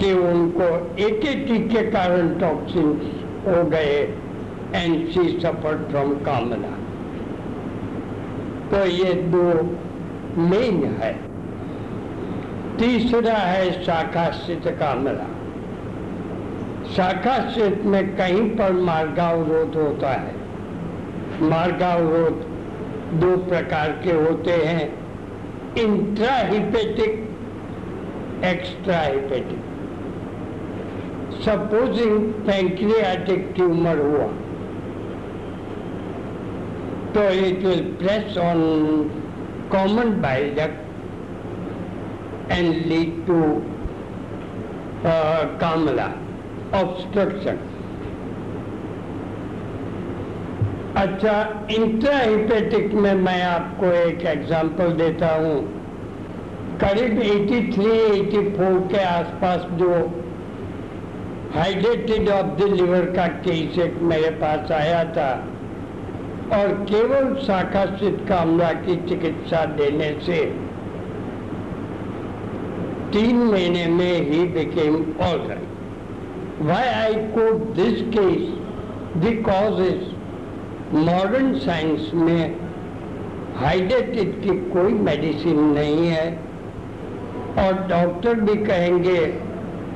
कि 0.00 0.12
उनको 0.14 0.68
एक 1.04 1.24
एक 1.26 1.46
के 1.70 1.82
कारण 1.90 2.28
टॉक्सिन 2.40 2.92
हो 3.46 3.64
गए 3.70 3.96
एंड 4.74 5.08
शी 5.08 5.28
सफ़र 5.40 5.86
फ्रॉम 5.90 6.14
कामना। 6.26 6.76
तो 8.70 8.86
ये 8.88 9.12
दो 9.32 9.48
मेन 10.42 10.84
है। 11.00 11.12
तीसरा 12.80 13.34
है 13.34 13.84
शाखाश्रित 13.84 14.62
कामरा 14.66 15.24
शाखाश्रित 16.96 17.82
में 17.84 18.16
कहीं 18.16 18.50
पर 18.50 18.72
मार्गावरोध 18.72 19.76
होता 19.76 20.10
है। 20.10 20.34
मार्गावरोध 21.42 22.38
दो 23.20 23.36
प्रकार 23.36 23.90
के 24.04 24.12
होते 24.12 24.50
हैं। 24.50 24.86
Intrahepatic, 25.78 27.28
extrahepatic. 28.44 29.60
Supposing 31.44 32.32
pancreatic 32.46 33.52
tumour 33.56 33.98
हुआ। 33.98 34.28
So 37.14 37.22
it 37.46 37.62
will 37.68 37.84
press 38.02 38.36
on 38.48 38.60
common 39.70 40.16
bile 40.24 40.50
duct 40.56 40.89
and 42.50 42.86
lead 42.86 43.26
to 43.26 43.38
uh, 45.04 45.58
kamala, 45.58 46.08
obstruction. 46.74 47.66
अच्छा 50.96 51.34
इंट्राहिपेटिक 51.72 52.94
में 52.94 53.14
मैं 53.16 53.42
आपको 53.42 53.92
एक 53.96 54.24
एग्जांपल 54.26 54.92
देता 54.96 55.28
हूँ 55.34 55.58
करीब 56.80 57.20
83-84 57.20 58.80
के 58.90 59.02
आसपास 59.04 59.66
जो 59.82 59.92
हाइड्रेटेड 61.56 62.28
ऑफ़ 62.30 62.50
द 62.58 62.68
लिवर 62.72 63.06
का 63.16 63.26
केस 63.46 63.78
एक 63.84 64.02
मेरे 64.12 64.30
पास 64.42 64.72
आया 64.72 65.04
था 65.16 65.30
और 66.58 66.74
केवल 66.90 67.34
शाखाश्रित 67.46 68.24
कामला 68.28 68.72
की 68.82 68.96
चिकित्सा 69.08 69.64
देने 69.76 70.12
से 70.26 70.40
तीन 73.12 73.36
महीने 73.36 73.86
में 73.86 74.30
ही 74.30 74.44
became 74.54 74.94
all 75.20 75.38
right 75.48 76.62
why 76.62 76.88
I 76.88 77.14
quote 77.34 77.64
this 77.76 78.02
case 78.16 78.42
because 79.24 79.80
is 79.82 80.02
modern 80.96 81.52
science 81.58 82.10
में 82.14 82.54
हाइड्रेटेड 83.56 84.40
की 84.42 84.56
कोई 84.70 84.92
मेडिसिन 85.06 85.58
नहीं 85.70 86.06
है। 86.06 86.28
और 87.58 87.80
डॉक्टर 87.88 88.40
भी 88.40 88.54
कहेंगे 88.64 89.16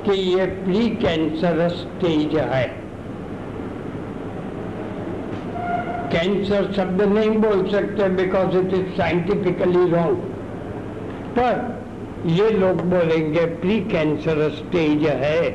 कि 0.06 0.18
ये 0.20 0.46
प्री 0.64 0.88
कैंसरस 1.02 1.72
स्टेज 1.72 2.34
है। 2.52 2.64
कैंसर 6.12 6.72
शब्द 6.72 7.02
नहीं 7.02 7.38
बोल 7.38 7.66
सकते 7.70 8.08
because 8.16 8.56
it 8.58 8.74
is 8.74 8.90
scientifically 8.96 9.88
wrong 9.90 10.18
पर 11.38 11.54
ये 12.26 12.50
लोग 12.50 12.80
बोलेंगे 12.80 13.40
प्री 13.40 13.80
कैंसर 13.80 14.50
स्टेज 14.50 15.02
है। 15.02 15.50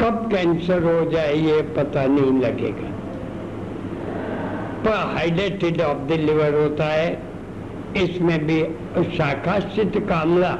कब 0.00 0.28
कैंसर 0.32 0.82
हो 0.82 1.10
जाए 1.10 1.34
ये 1.34 1.62
पता 1.62 2.06
नहीं 2.06 2.40
लगेगा. 2.40 2.88
पर 4.84 5.14
हाइड्रेटेड 5.14 5.80
ऑफ़ 5.80 5.98
द 5.98 6.12
लिवर 6.12 6.54
होता 6.54 6.84
है। 6.84 7.22
इसमें 7.96 8.46
भी 8.46 8.64
शाखाश्रित 9.16 10.08
कामला, 10.08 10.58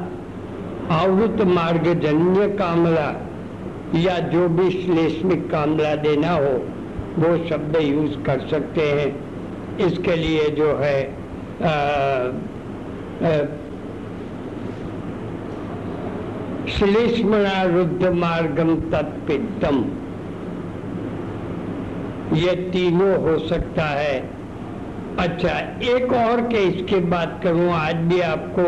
आवृत 0.90 1.42
मार्ग 1.42 2.00
जन्य 2.00 2.48
कामला, 2.48 3.28
या 3.94 4.18
जो 4.18 4.48
भी 4.48 4.70
श्लेष्मिक 4.70 5.50
कामला 5.50 5.94
देना 5.94 6.30
हो, 6.30 6.66
वो 7.18 7.48
शब्द 7.48 7.76
यूज़ 7.76 8.22
कर 8.22 8.46
सकते 8.50 8.80
हैं। 8.80 9.32
इसके 9.78 10.16
लिए 10.16 10.50
जो 10.50 10.76
है 10.76 11.22
श्लेष्मणा 11.62 13.61
रुद्ध 17.64 18.08
मार्गम 18.14 18.74
तत्पितम 18.90 19.78
ये 22.36 22.54
तीनों 22.72 23.14
हो 23.22 23.38
सकता 23.48 23.84
है। 23.84 24.18
अच्छा 25.18 25.54
एक 25.94 26.12
और 26.12 26.40
की 26.52 27.00
बात 27.14 27.40
करूँ, 27.44 27.70
आज 27.72 27.96
भी 28.12 28.20
आपको 28.20 28.66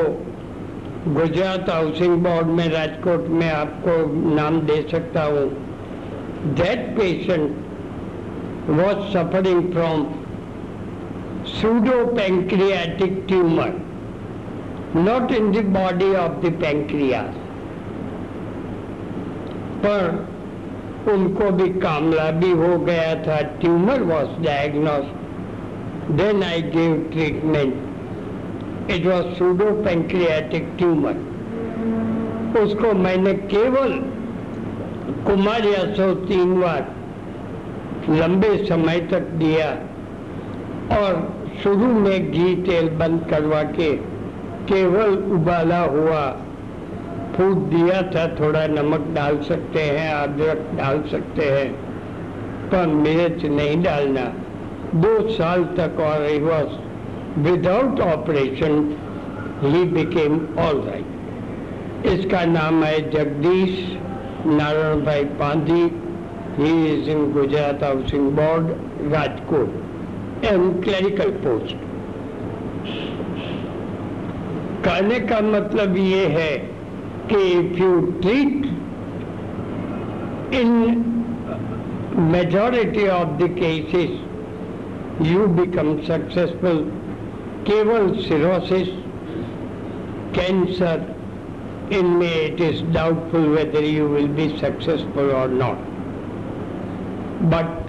गुजरात 1.12 1.70
हाउसिंग 1.70 2.16
बोर्ड 2.24 2.46
में, 2.46 2.68
राजकोट 2.68 3.28
में 3.28 3.50
आपको 3.50 3.96
नाम 4.34 4.60
दे 4.60 4.80
सकता 4.90 5.24
हूँ। 5.24 5.46
That 6.54 6.80
patient 6.98 7.62
was 8.66 9.00
suffering 9.12 9.58
from 9.72 10.04
pseudopancreatic 11.44 13.28
tumor, 13.28 13.72
not 14.94 15.30
in 15.30 15.52
the 15.52 15.62
body 15.62 16.14
of 16.16 16.40
the 16.42 16.52
pancreas. 16.62 17.43
पर 19.84 21.12
उनको 21.12 21.50
भी 21.50 21.68
कामला 21.80 22.30
भी 22.40 22.50
हो 22.50 22.78
गया 22.78 23.14
था 23.24 23.40
tumour 23.60 24.02
was 24.02 24.42
diagnosed 24.44 25.06
then 26.20 26.42
I 26.42 26.62
give 26.74 26.96
treatment 27.12 28.90
it 28.90 29.06
was 29.06 29.34
pseudo 29.38 29.70
pancreatic 29.84 30.68
tumour 30.78 31.16
उसको 32.60 32.92
मैंने 32.98 33.32
केवल 33.52 33.92
कुमार 35.26 35.64
या 35.66 35.84
सौ 35.94 36.14
तीन 36.26 36.60
बार 36.60 36.92
लंबे 38.10 38.56
समय 38.66 39.00
तक 39.12 39.30
दिया 39.42 39.68
और 40.96 41.20
शुरू 41.62 41.86
में 42.00 42.30
घी 42.30 42.54
तेल 42.62 42.88
बंद 42.98 43.26
करवा 43.30 43.62
के 43.78 43.90
केवल 44.70 45.16
उबाला 45.34 45.80
हुआ। 45.86 46.20
फूट 47.36 47.56
दिया 47.70 48.00
था, 48.10 48.26
थोड़ा 48.40 48.66
नमक 48.66 49.06
डाल 49.14 49.38
सकते 49.42 49.82
हैं, 49.82 50.12
अदरक 50.14 50.70
डाल 50.76 51.02
सकते 51.10 51.50
हैं, 51.50 51.70
पर 52.70 52.86
मिर्च 52.88 53.44
नहीं 53.44 53.82
डालना। 53.82 54.24
दो 54.96 55.28
साल 55.28 55.64
तक 55.78 56.00
और 56.00 56.22
I 56.22 56.38
was 56.40 56.72
without 57.40 58.00
operation 58.00 58.76
he 59.62 59.84
became 59.92 60.40
all 60.58 60.80
right 60.80 62.06
इसका 62.08 62.44
नाम 62.44 62.82
है 62.84 62.98
Jagdish 63.10 63.78
Narayan 64.46 65.04
Bhai 65.04 65.24
Pandhi. 65.40 65.82
He 66.58 66.72
is 66.86 67.08
in 67.10 67.32
Gujarat 67.32 67.82
housing 67.84 68.30
board 68.30 68.68
Rajkot 69.14 70.44
am 70.44 70.68
clerical 70.82 71.30
post 71.44 71.76
कहने 74.84 75.18
का 75.20 75.40
मतलब 75.40 75.96
ये 75.96 76.26
है 76.28 76.73
if 77.30 77.78
you 77.78 78.18
treat 78.22 78.64
in 80.52 81.14
majority 82.30 83.08
of 83.08 83.38
the 83.38 83.48
cases 83.48 84.20
you 85.20 85.48
become 85.48 86.04
successful. 86.04 86.84
Keval 87.64 88.22
cirrhosis 88.28 88.88
cancer 90.34 91.14
in 91.90 92.18
me 92.18 92.26
it 92.26 92.60
is 92.60 92.82
doubtful 92.92 93.50
whether 93.50 93.80
you 93.80 94.08
will 94.08 94.28
be 94.28 94.58
successful 94.58 95.30
or 95.30 95.48
not. 95.48 95.78
But 97.50 97.88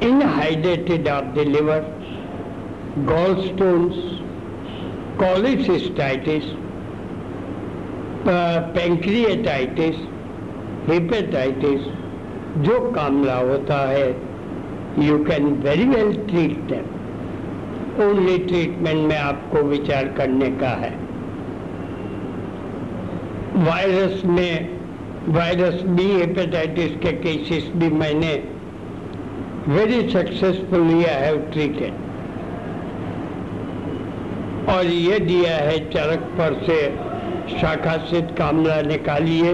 inhydrated 0.00 1.06
of 1.06 1.34
the 1.34 1.44
liver 1.44 1.82
gallstones 3.04 3.96
cholecystitis 5.18 6.61
pancreatitis 8.26 9.96
hepatitis 10.88 11.86
जो 12.64 12.78
कामला 12.92 13.36
होता 13.38 13.78
है 13.88 14.08
you 14.98 15.18
can 15.24 15.46
very 15.64 15.84
well 15.88 16.12
treat 16.28 16.58
them 16.70 16.86
only 18.04 18.36
treatment 18.38 19.08
में 19.08 19.16
आपको 19.16 19.62
विचार 19.68 20.08
करने 20.18 20.50
का 20.60 20.68
है। 20.82 20.90
वायरस 23.66 24.22
में 24.26 24.54
वायरस 25.28 25.82
बी 25.96 26.06
हेपेटाइटिस 26.10 26.96
के 26.96 27.12
केसेस 27.18 27.70
भी 27.76 27.88
मैंने 27.96 28.32
very 29.68 30.00
successfully 30.10 31.04
I 31.04 31.20
have 31.22 31.36
treated 31.52 32.00
और 34.70 34.86
ये 34.86 35.18
दिया 35.18 35.56
है 35.56 35.78
चरक 35.90 36.22
पर 36.38 36.54
से 36.66 36.78
शाखा 37.50 37.96
से 38.06 38.20
कामला 38.38 38.80
निकालिए। 38.82 39.52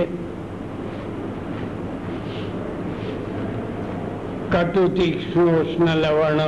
कटुति 4.53 5.09
सुष्ण 5.22 5.94
लवण 5.94 6.38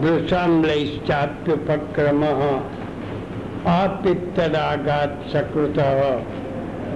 वृषाम्लैश्चाप्युपक्रम 0.00 2.22
आपित्तरागात 3.70 5.12
सकृत। 5.28 5.78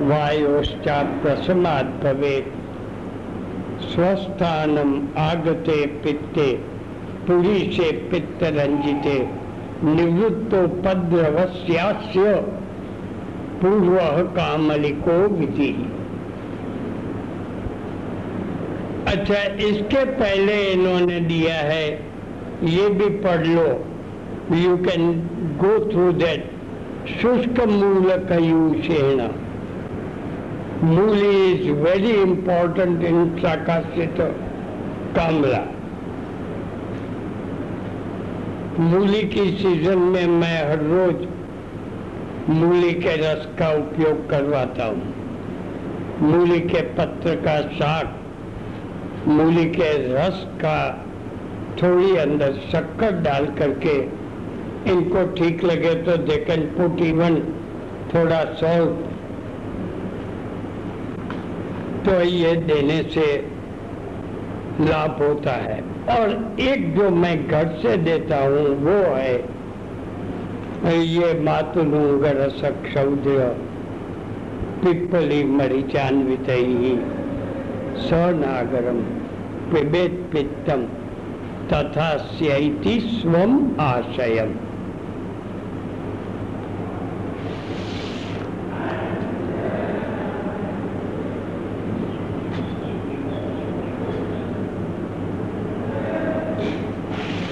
वायोश्चाप्रसमात् 0.03 1.95
भवेत् 2.03 2.51
स्वस्थानम 3.83 4.91
आगते 5.19 5.87
पित्ते 6.03 6.49
पुरी 7.27 7.59
से 7.73 7.87
पित्त 8.11 8.41
रंजिते 8.43 9.19
निवृत्तोपद्रवस्यास्य 9.85 12.25
पूर्व 13.61 13.97
कामलिको 14.35 15.16
विधि। 15.31 15.71
अच्छा 19.09 19.42
इसके 19.66 20.05
पहले 20.14 20.61
इन्होंने 20.73 21.21
दिया 21.23 21.55
है, 21.55 21.87
ये 22.66 22.88
भी 22.90 23.09
पढ़ 23.21 23.47
लो। 23.47 23.68
You 24.57 24.77
can 24.85 25.12
go 25.59 25.79
through 25.90 26.12
that 26.14 26.51
शुष्क 27.11 27.61
मूल 27.68 28.11
कयूषेण 28.29 29.21
mooli 30.85 31.31
is 31.53 31.71
very 31.81 32.11
important 32.23 33.05
in 33.05 33.29
साकाशित 33.38 34.21
कामला 35.16 35.64
मूली 38.81 39.23
की 39.29 39.44
सीज़न 39.59 39.99
में 40.12 40.27
मैं 40.40 40.59
हर 40.71 40.83
रोज 40.85 41.27
मूली 42.51 42.93
के 42.93 43.15
रस 43.17 43.47
का 43.59 43.69
उपयोग 43.73 44.29
करवाता 44.31 44.85
हूँ। 44.85 46.21
मूली 46.23 46.61
के 46.61 46.81
पत्र 46.95 47.35
का 47.43 47.61
साग, 47.73 48.15
मूली 49.29 49.65
के 49.71 49.91
रस 50.15 50.47
का 50.63 50.79
थोड़ी 51.83 52.17
अंदर 52.17 52.55
शक्कर 52.71 53.21
डाल 53.23 53.47
करके 53.59 53.97
इनको 54.93 55.27
ठीक 55.35 55.65
लगे 55.65 55.95
तो 56.05 56.17
दे 56.23 56.37
कैन 56.45 56.65
थोड़ा 58.15 58.43
सॉल्ट 58.55 59.07
तो 62.05 62.21
ये 62.23 62.55
देने 62.57 63.03
से 63.15 63.27
लाभ 64.81 65.23
होता 65.23 65.53
है। 65.63 65.81
और 66.11 66.57
एक 66.61 66.95
जो 66.97 67.11
मैं 67.13 67.37
घर 67.49 67.69
से 67.83 67.97
देता 68.03 68.37
हूँ, 68.39 68.67
वो 68.77 68.99
है 69.15 69.37
ये 70.87 71.33
मातुलुंगरसक्षौद्र 71.43 73.47
पिप्पली 74.83 75.43
मरिचान्वितैः 75.45 76.83
सनागरम 78.03 79.01
पिबेत 79.73 80.12
पित्तम 80.33 80.85
तथा 81.73 82.17
स्यैति 82.27 82.99
स्वम 83.01 83.59
आशयम 83.81 84.55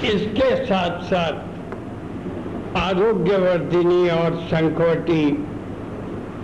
इसके 0.07 0.55
साथ 0.65 1.03
साथ 1.05 1.56
आरोग्यवर्धिनी 2.77 4.09
और 4.11 4.35
संकवटी 4.47 5.23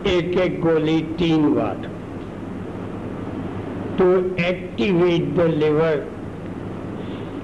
एक 0.08 0.38
एक 0.38 0.60
गोली, 0.60 1.00
तीन 1.18 1.42
बार। 1.54 1.90
To 3.98 4.06
activate 4.44 5.34
the 5.36 5.46
liver 5.54 6.06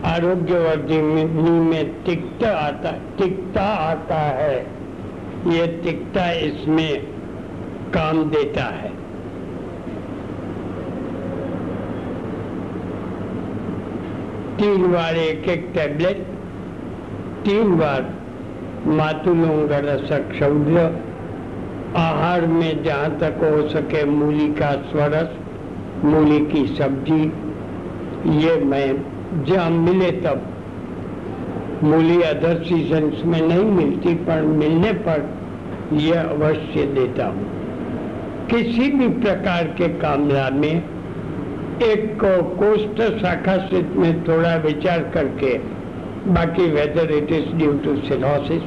Arogyavardhini 0.04 1.50
में 1.60 2.04
तिक्ता 2.04 2.50
आता 2.58 2.92
तिक्ता 3.18 3.62
आता 3.62 4.20
है। 4.38 4.56
ये 5.48 5.66
तिक्ता 5.84 6.30
इसमें 6.32 7.02
काम 7.94 8.22
देता 8.30 8.64
है। 8.74 8.92
तीन 14.56 14.92
बार 14.92 15.16
एक 15.16 15.48
एक 15.48 15.70
टैबलेट 15.74 16.26
तीन 17.44 17.76
बार 17.76 18.17
मातुलोंगरसक 18.86 20.32
शौर्य 20.38 20.80
आहार 21.96 22.46
में 22.46 22.82
जहाँ 22.84 23.18
तक 23.18 23.40
हो 23.44 23.68
सके 23.68 24.04
मूली 24.04 24.48
का 24.48 24.72
स्वरस, 24.72 25.28
मूली 26.04 26.38
की 26.38 26.66
सब्ज़ी। 26.66 27.32
ये 28.44 28.64
मैं 28.64 29.02
जहाँ 29.44 29.70
मिले 29.70 30.10
तब। 30.10 30.42
मूली 31.82 32.22
अदर 32.22 32.62
सीजन्स 32.64 33.24
में 33.24 33.40
नहीं 33.40 33.64
मिलती, 33.64 34.14
पर 34.14 34.42
मिलने 34.42 34.92
पर 34.92 35.28
यह 35.92 36.22
अवश्य 36.22 36.86
देता 36.86 37.26
हूँ। 37.26 37.46
किसी 38.46 38.90
भी 38.90 39.08
प्रकार 39.08 39.64
के 39.64 39.88
कामला 39.88 40.50
में 40.50 40.82
एक 41.82 42.18
कोष्ठ 42.58 43.22
शाखा 43.22 43.56
में 44.00 44.24
थोड़ा 44.24 44.56
विचार 44.56 44.98
करके 44.98 45.77
बाकी 46.34 46.70
whether 46.72 47.12
it 47.16 47.32
is 47.32 47.54
due 47.58 47.72
to 47.84 47.96
cirrhosis 48.08 48.62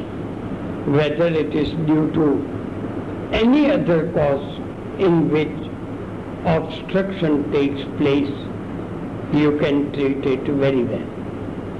whether 0.88 1.28
it 1.28 1.53
is 1.53 1.70
due 1.86 2.09
to 2.14 2.28
any 3.34 3.70
other 3.70 4.12
cause 4.14 4.59
in 4.99 5.30
which 5.30 5.57
obstruction 6.45 7.51
takes 7.51 7.84
place, 7.97 8.32
you 9.32 9.57
can 9.59 9.91
treat 9.93 10.26
it 10.26 10.43
very 10.64 10.84
well. 10.84 11.07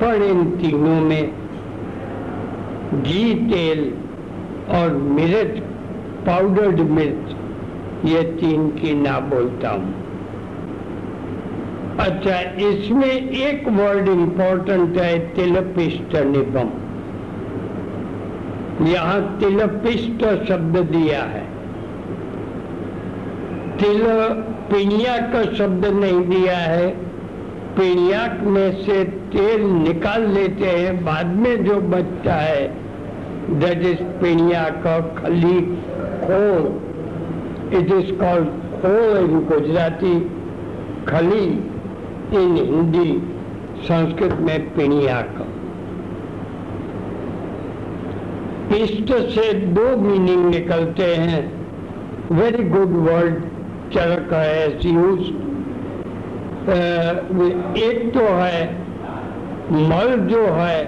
पर 0.02 0.22
इन 0.24 0.44
तीनों 0.60 1.00
में 1.02 1.32
घी 3.04 3.34
तेल 3.50 3.82
और 4.76 4.94
मिर्च 5.18 5.60
पाउडर्ड 6.28 6.80
मिर्च 6.92 7.36
ये 8.06 8.24
तीन 8.40 8.70
की 8.78 8.94
ना 8.94 9.20
बोलता 9.34 9.70
हूँ 9.70 10.01
अच्छा 12.02 12.38
इसमें 12.68 13.08
एक 13.08 13.68
वर्ड 13.70 14.08
इंपॉर्टेंट 14.10 14.98
है, 14.98 15.18
तिलपिष्ट 15.36 16.16
निबम 16.28 16.70
यहाँ 18.88 19.20
तिलपिष्ट 19.40 20.24
शब्द 20.48 20.78
दिया 20.92 21.22
है। 21.24 21.44
तिल 23.78 24.04
पिणिया 24.72 25.18
का 25.34 25.44
शब्द 25.56 25.86
नहीं 25.86 26.22
दिया 26.26 26.58
है। 26.58 26.88
पिणियाक 27.76 28.40
में 28.46 28.72
से 28.84 29.04
तेल 29.34 29.62
निकाल 29.64 30.28
लेते 30.30 30.66
हैं, 30.68 31.04
बाद 31.06 31.36
में 31.36 31.64
जो 31.66 31.80
बचता 31.92 32.34
है 32.36 32.68
दैट 33.60 33.86
इज़ 33.86 34.04
पिणिया 34.22 34.64
का 34.86 35.00
खली 35.16 35.60
खोल। 36.24 36.64
इट 37.80 37.92
इज़ 37.94 38.12
कॉल्ड 38.20 38.48
खोल 38.82 39.18
इन 39.20 39.40
गुजराती 39.46 40.20
खली। 41.08 41.46
इन 42.34 42.56
हिंदी 42.56 43.12
संस्कृत 43.84 44.38
में 44.40 44.74
पिणिया 44.76 45.22
का 45.22 45.48
से 49.30 49.54
दो 49.54 49.98
मीनिंग 49.98 50.46
निकलते 50.46 51.06
हैं। 51.16 51.42
वेरी 52.32 52.64
गुड 52.64 52.94
वर्ड 53.08 53.42
चरक 53.94 54.34
है 54.34 54.72
यूज़ 54.86 55.28
एक 57.80 58.12
तो 58.14 58.20
है, 58.20 58.74
मल 59.72 60.16
जो 60.28 60.46
है, 60.46 60.84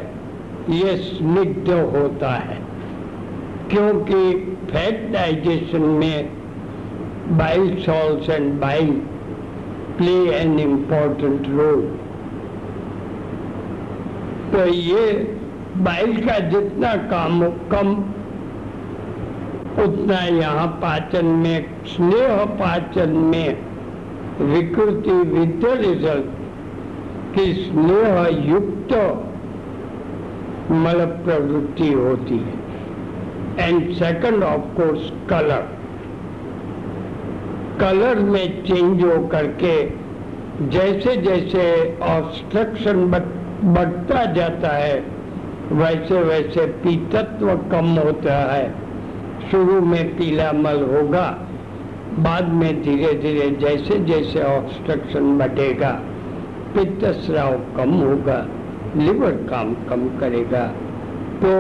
ये 0.69 0.95
स्निग्ध 0.97 1.69
होता 1.69 2.31
है। 2.31 2.57
क्योंकि 3.71 4.33
फैट 4.71 5.11
डाइजेशन 5.13 5.81
में 5.81 6.29
bile 7.37 7.75
salts 7.79 8.29
and 8.29 8.59
bile 8.61 9.01
play 9.97 10.15
an 10.35 10.59
important 10.59 11.47
role 11.49 11.81
तो 14.51 14.65
ये 14.67 15.05
बाइल 15.77 16.17
का 16.25 16.37
जितना 16.49 16.93
काम 17.11 17.41
कम, 17.71 17.93
उतना 19.83 20.19
यहाँ 20.35 20.67
पाचन 20.81 21.25
में, 21.25 21.65
स्नेह 21.85 22.43
पाचन 22.59 23.09
में, 23.09 23.49
विकृति 24.43 25.15
विद 25.29 25.65
रिज़ल्ट 25.65 26.29
की 27.35 27.53
स्नेह 27.53 28.27
युक्त 28.47 28.93
मल 30.73 31.05
प्रवृत्ति 31.25 31.91
होती 31.93 32.37
है। 32.37 32.55
And 33.59 33.91
second 33.93 34.43
of 34.43 34.75
course 34.75 35.11
colour 35.29 35.65
colour 37.79 38.19
में 38.25 38.63
चेंज 38.65 39.03
हो 39.03 39.17
करके 39.27 39.75
जैसे 40.69 41.15
जैसे 41.17 41.63
ऑब्स्ट्रक्शन 42.07 43.05
बढ़ता 43.65 44.23
जाता 44.33 44.71
है 44.71 44.99
वैसे 45.73 46.21
वैसे 46.23 46.65
पीतत्व 46.83 47.55
कम 47.71 47.85
होता 47.97 48.35
है। 48.51 48.67
शुरू 49.51 49.79
में 49.81 50.15
पीला 50.17 50.51
मल 50.53 50.81
होगा, 50.85 51.25
बाद 52.19 52.49
में 52.53 52.81
धीरे 52.83 53.13
धीरे 53.21 53.49
जैसे 53.61 53.99
जैसे 54.05 54.43
ऑब्स्ट्रक्शन 54.45 55.37
बढ़ेगा 55.37 55.91
पित्त 56.75 57.05
स्राव 57.17 57.57
कम 57.77 57.93
होगा 57.93 58.37
लिवर 58.97 59.31
काम 59.49 59.73
कम 59.89 60.07
करेगा। 60.19 60.65
तो 61.41 61.51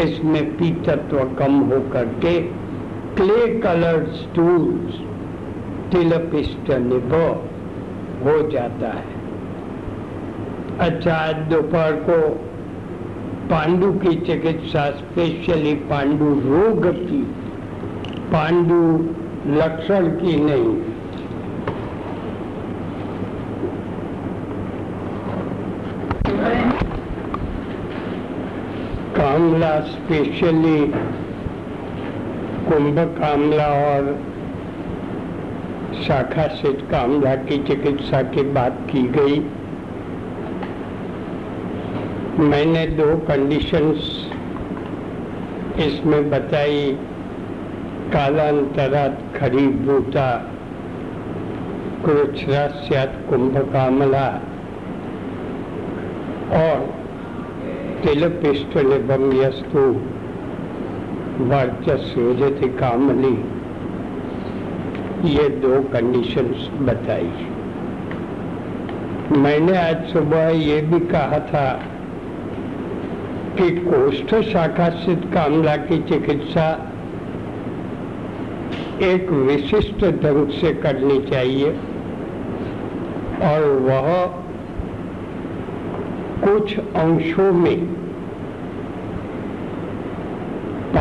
इसमें 0.00 0.44
पीतत्व 0.56 1.18
कम 1.38 1.60
हो 1.62 1.80
करके 1.92 2.38
क्ले 3.16 3.46
कलर 3.60 4.04
स्टूल्स 4.12 4.94
तिलपिष्ट 5.92 6.70
निभव 6.70 7.26
हो 8.24 8.36
जाता 8.50 8.88
है। 8.88 9.20
अच्छा 10.80 11.16
दोपहर 11.48 11.92
को 12.00 12.18
पांडु 13.50 13.92
की 13.92 14.14
चिकित्सा 14.20 14.84
स्पेशली 14.90 15.74
पांडु 15.90 16.28
रोग 16.44 16.86
की, 16.86 17.22
पांडु 18.32 18.80
लक्षण 19.52 20.08
की 20.16 20.36
नहीं। 20.40 20.74
कामला 29.14 29.78
स्पेशली 29.86 30.78
कुंभ 32.72 32.98
कामला 32.98 33.66
और 33.66 34.20
शाखा 36.02 36.46
से 36.46 36.72
कामला 36.72 37.34
की 37.34 37.62
चिकित्सा 37.62 38.22
की 38.22 38.42
बात 38.42 38.78
की 38.90 39.02
गई। 39.02 39.40
मैंने 42.44 42.86
दो 42.86 43.16
कंडीशंस 43.16 44.30
इसमें 45.76 46.30
बताई। 46.30 46.98
कालांतरा 48.12 48.60
कालांतरात 48.76 49.22
खरीभूता 49.36 50.50
कृच्छ्रास्यात 52.06 53.20
कुंभ 53.30 53.56
कामला 53.56 54.28
और 56.52 56.94
तिलपिष्ट 58.04 58.76
निबम 58.76 59.42
यस्तु 59.42 60.00
वर्चस्वजति 61.40 62.68
कामली। 62.68 63.34
ये 65.32 65.48
दो 65.48 65.80
कंडीशंस 65.82 66.68
बताई। 66.80 67.30
मैंने 69.38 69.76
आज 69.78 70.04
सुबह 70.04 70.48
ये 70.48 70.80
भी 70.80 71.00
कहा 71.06 71.38
था 71.38 71.66
कि 73.58 73.70
कोष्ठ 73.70 74.34
शाखा 74.42 74.88
स्थित 74.88 75.24
कामला 75.34 75.76
की 75.76 76.02
चिकित्सा 76.02 76.68
एक 79.02 79.30
विशिष्ट 79.30 80.04
ढंग 80.22 80.50
से 80.50 80.74
करनी 80.74 81.18
चाहिए 81.20 81.70
और 83.42 83.64
वह 83.80 84.12
कुछ 86.44 86.78
अंशों 86.78 87.52
में 87.52 88.01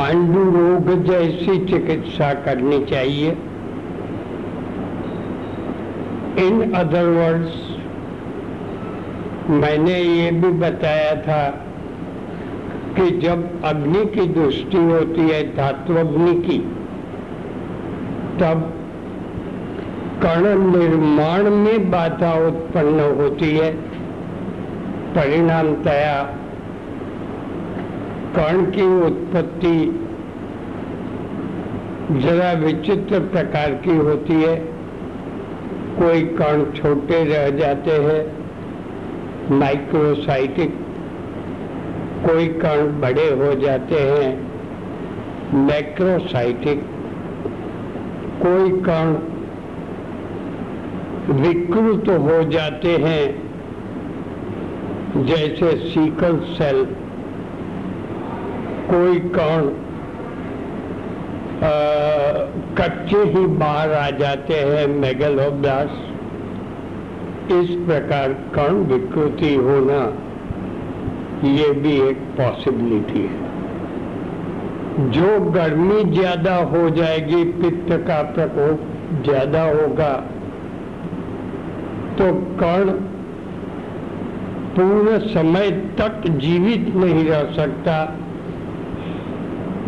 पांडु 0.02 0.43
रोग 0.52 1.04
जैसी 1.04 1.58
चिकित्सा 1.66 2.34
करनी 2.34 2.86
चाहिए। 2.86 3.32
इन 6.38 6.72
अदर 6.76 7.08
वर्ड्स 7.08 7.60
मैंने 9.49 9.99
ये 9.99 10.32
भी 10.32 10.52
बताया 10.60 11.16
था 11.16 11.43
कि 12.95 13.10
जब 13.20 13.64
अग्नि 13.64 14.06
की 14.06 14.26
दृष्टि 14.34 14.78
होती 14.78 15.22
है 15.22 15.43
धातु 15.56 15.95
अग्नि 15.95 16.34
की, 16.41 16.58
तब 18.41 18.68
कर्ण 20.24 20.80
निर्माण 20.80 21.49
में 21.49 21.91
बाधा 21.91 22.34
उत्पन्न 22.47 22.99
होती 23.22 23.58
है। 23.58 23.72
परिणामतया 25.14 26.22
कर्ण 28.36 28.65
की 28.71 28.86
उत्पत्ति 29.05 29.77
जरा 32.21 32.51
विचित्र 32.59 33.19
प्रकार 33.32 33.73
की 33.84 33.95
होती 33.97 34.34
है। 34.34 34.55
कोई 35.97 36.21
कण 36.38 36.63
छोटे 36.73 37.23
रह 37.25 37.49
जाते 37.57 37.91
हैं 38.03 39.59
माइक्रोसाइटिक 39.59 40.77
कोई 42.25 42.47
कण 42.57 42.91
बड़े 43.01 43.29
हो 43.36 43.53
जाते 43.61 43.99
हैं 44.01 44.29
मैक्रोसाइटिक 45.61 46.84
कोई 48.41 48.69
कण 48.82 49.13
विकृत 51.41 52.09
हो 52.21 52.43
जाते 52.51 52.95
हैं, 52.99 53.23
जैसे 55.25 55.75
सीकल 55.86 56.39
सेल 56.53 56.86
कोई 58.88 59.19
कण 59.36 59.69
कच्चे 62.77 63.23
ही 63.32 63.45
बाहर 63.57 63.91
आ 63.93 64.09
जाते 64.19 64.53
हैं 64.55 64.88
मेगलोब्लास 64.89 65.91
इस 67.53 67.69
प्रकार 67.86 68.34
कण 68.55 68.77
विकृति 68.88 69.53
होना, 69.57 69.99
ये 71.49 71.69
भी 71.75 71.93
एक 72.01 72.17
पॉसिबिलिटी 72.38 73.21
है। 73.21 73.49
जो 75.11 75.29
गर्मी 75.51 76.03
ज़्यादा 76.11 76.55
हो 76.67 76.89
जाएगी, 76.91 77.43
पित्त 77.61 77.91
का 78.07 78.21
प्रकोप 78.32 78.77
ज़्यादा 79.23 79.63
होगा 79.63 80.13
तो 82.17 82.32
कर्ण 82.59 82.91
पूर्ण 84.75 85.17
समय 85.29 85.71
तक 85.99 86.27
जीवित 86.39 86.84
नहीं 86.95 87.23
रह 87.25 87.43
सकता। 87.53 87.95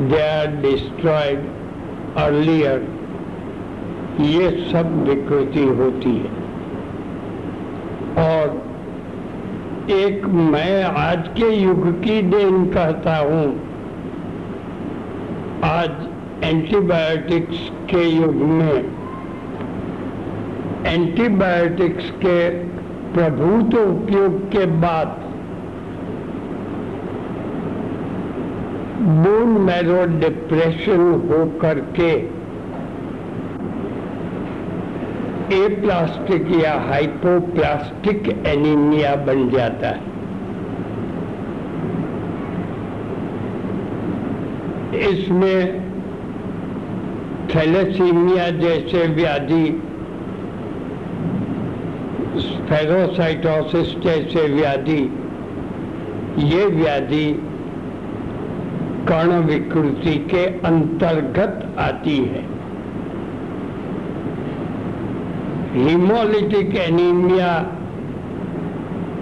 दे 0.03 0.21
आर 0.21 0.55
डिस्ट्रॉयड 0.61 1.43
अर्लियर 2.17 2.87
ये 4.21 4.49
सब 4.71 4.93
विकृति 5.07 5.63
होती 5.77 6.15
है। 6.17 6.41
और 8.23 8.57
एक 9.91 10.25
मैं 10.25 10.83
आज 10.83 11.27
के 11.37 11.49
युग 11.53 11.87
की 12.03 12.21
देन 12.31 12.65
कहता 12.73 13.17
हूँ। 13.19 13.45
आज 15.63 16.43
एंटीबायोटिक्स 16.43 17.69
के 17.89 18.03
युग 18.05 18.35
में 18.51 18.77
एंटीबायोटिक्स 20.85 22.09
के 22.17 22.37
प्रभुत्व 23.13 23.77
उपयोग 23.79 24.39
के 24.51 24.65
बाद 24.81 25.22
बोन 29.03 29.49
मैरो 29.61 30.03
डिप्रेशन 30.19 31.01
हो 31.29 31.45
करके 31.61 32.11
ए 35.55 35.67
प्लास्टिक 35.81 36.47
या 36.61 36.73
हाइपोप्लास्टिक 36.81 38.29
एनीमिया 38.47 39.15
बन 39.25 39.49
जाता 39.49 39.89
है। 39.89 40.11
इसमें 45.11 45.59
थैलेसीमिया 47.55 48.49
जैसे 48.57 49.07
व्याधि 49.13 49.65
फेरोसाइटोसिस 52.69 53.95
जैसे 54.03 54.47
व्याधि, 54.53 55.01
ये 56.47 56.65
व्याधि 56.75 57.27
कर्ण 59.14 59.36
विकृति 59.45 60.14
के 60.30 60.43
अंतर्गत 60.68 61.76
आती 61.80 62.18
है। 62.18 62.41
हीमोलिटिक 65.76 66.76
एनीमिया 66.78 67.51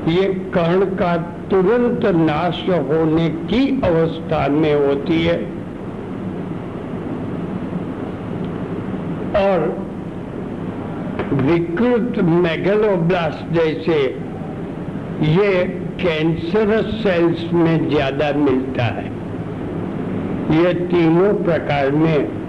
ये 0.08 0.24
कर्ण 0.56 0.86
का 0.96 1.16
तुरंत 1.50 2.06
नाश 2.18 2.64
होने 2.70 3.28
की 3.50 3.62
अवस्था 3.86 4.48
में 4.50 4.74
होती 4.88 5.22
है। 5.26 5.38
और 9.38 9.70
विकृत 11.44 12.24
मेगलोब्लास्ट 12.26 13.54
जैसे 13.54 14.02
ये 15.32 15.64
कैंसरस 16.02 16.94
सेल्स 17.04 17.52
में 17.54 17.90
ज़्यादा 17.90 18.32
मिलता 18.40 18.84
है। 18.84 19.10
ये 20.52 20.74
तीनों 20.74 21.34
प्रकार 21.34 21.92
में 21.92 22.42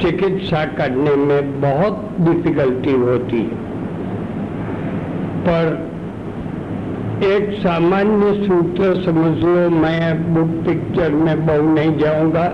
चिकित्सा 0.00 0.64
करने 0.64 1.16
में 1.16 1.60
बहुत 1.60 2.16
डिफिकल्टी 2.20 2.92
होती 2.92 3.36
है। 3.36 3.66
पर 5.42 5.86
एक 7.24 7.52
सामान्य 7.52 8.46
सूत्र 8.46 9.02
समझ 9.04 9.38
लो, 9.44 9.70
मैं 9.70 10.34
बुक 10.34 10.66
पिक्चर 10.66 11.10
में 11.10 11.46
बहु 11.46 11.62
नहीं 11.62 11.98
जाऊँगा। 11.98 12.44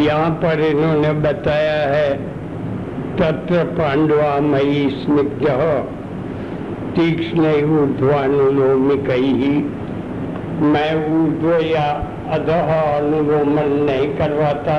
यहाँ 0.00 0.30
पर 0.30 0.60
इन्होंने 0.60 1.12
बताया 1.12 1.88
है, 1.88 2.14
तत्र 3.16 3.64
पांडवा 3.64 4.40
मई 4.40 4.88
स्निग्ध, 4.92 5.46
तीक्ष्ण 6.96 7.40
ऊर्ध्वानुलोमिक। 7.78 9.10
ही 9.10 9.75
मैं 10.60 10.94
ऊर्ध्व 10.94 11.66
या 11.66 12.12
अधः 12.30 12.96
अनुलोमन 12.96 13.72
नहीं 13.72 14.14
करवाता। 14.14 14.76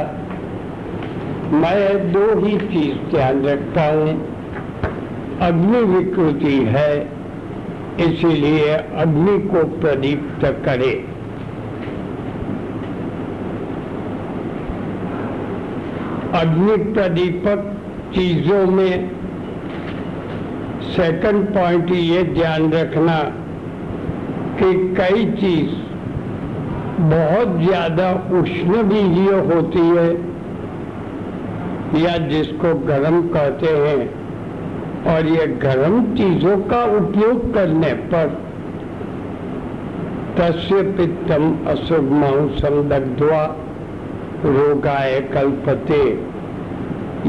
मैं 1.54 2.12
दो 2.12 2.40
ही 2.40 2.58
चीज़ 2.58 3.16
ध्यान 3.16 3.44
रखता 3.44 3.86
हूँ। 3.86 4.38
अग्नि 5.42 5.82
विकृति 5.82 6.56
है, 6.56 7.10
इसीलिए 8.00 8.74
अग्नि 8.74 9.38
को 9.40 9.64
प्रदीप्त 9.80 10.46
करे। 10.66 11.06
अग्नि 16.34 16.94
प्रदीपक 16.94 17.78
चीज़ों 18.16 18.66
में 18.66 19.10
सेकंड 20.84 21.46
पॉइंट 21.46 21.92
ये 21.92 22.24
ध्यान 22.24 22.72
रखना। 22.72 23.47
कि 24.58 24.74
कई 24.96 25.26
चीज़ 25.34 25.76
बहुत 27.02 27.60
ज़्यादा 27.60 28.12
उष्ण 28.34 28.84
बीजीय 28.84 29.32
होती 29.48 29.86
है, 29.90 30.10
या 31.98 32.18
जिसको 32.28 32.74
गर्म 32.86 33.22
कहते 33.30 33.74
हैं, 33.78 34.02
और 35.08 35.28
ये 35.28 35.46
गर्म 35.60 36.02
चीज़ों 36.16 36.58
का 36.70 36.84
उपयोग 36.96 37.54
करने 37.54 37.94
पर 38.10 38.36
तस्य 40.38 40.82
पित्तम 40.98 41.44
मांसम 42.16 42.82
दग्ध्वा 42.90 43.44
रोगाय 44.46 45.20
कल्पते। 45.34 46.04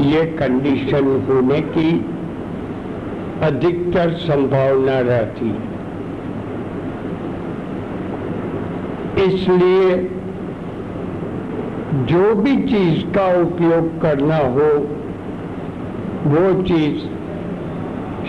ये 0.03 0.25
कंडीशन 0.35 1.07
होने 1.29 1.61
की 1.69 1.89
अधिकतर 3.43 4.13
संभावना 4.19 4.99
रहती 5.05 5.47
है। 5.47 5.68
इसलिए 9.19 9.95
जो 12.09 12.33
भी 12.35 12.55
चीज़ 12.67 13.03
का 13.15 13.27
उपयोग 13.41 14.01
करना 14.01 14.37
हो, 14.37 14.69
वो 16.25 16.61
चीज़ 16.63 16.99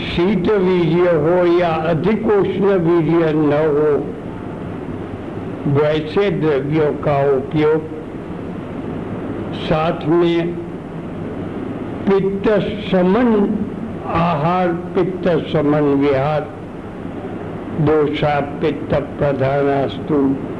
शीत 0.02 0.50
वीर्य 0.58 1.14
हो 1.16 1.36
या 1.58 1.68
अधिक 1.90 2.26
उष्ण 2.28 2.78
वीर्य 2.80 3.32
न 3.32 3.60
हो, 3.76 3.92
वैसे 5.74 6.30
द्रव्यों 6.30 6.92
का 7.04 7.20
उपयोग 7.30 7.88
साथ 9.62 10.06
में 10.08 10.54
पित्त 12.06 12.48
समन, 12.90 13.28
आहार 14.16 14.68
पित्त 14.94 15.28
समन 15.52 15.94
विहार 16.00 16.48
दोषा 17.80 18.38
पित्त 18.60 18.94
प्रधानास्तु। 19.18 20.16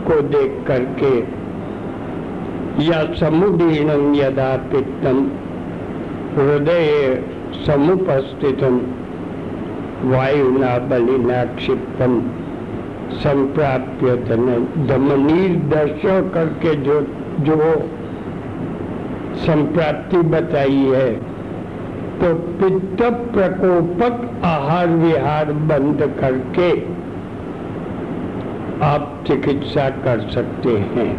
को 0.07 0.21
देख 0.31 0.65
करके 0.67 1.15
या 2.81 3.01
समुदीर्णम 3.17 4.15
यदा 4.15 4.51
पित्तम 4.71 5.23
हृदय 6.35 6.91
समुपस्थितम 7.67 8.81
वायुना 10.05 10.77
बलिना 10.91 11.43
क्षिप्तम 11.55 12.21
संप्राप्य 13.15 14.15
दमनीर 14.87 15.57
दर्शन 15.71 16.31
करके 16.35 16.75
जो 16.85 17.01
जो 17.43 17.57
संप्राप्ति 19.41 20.23
बताई 20.31 20.85
है 20.87 21.11
तो 22.21 22.33
पित्त 22.59 23.03
प्रकोपक 23.35 24.45
आहार 24.47 24.89
विहार 24.97 25.53
बंद 25.69 26.03
करके 26.21 26.71
आप 28.85 29.10
चिकित्सा 29.31 29.89
कर 30.05 30.29
सकते 30.31 30.77
हैं। 30.93 31.11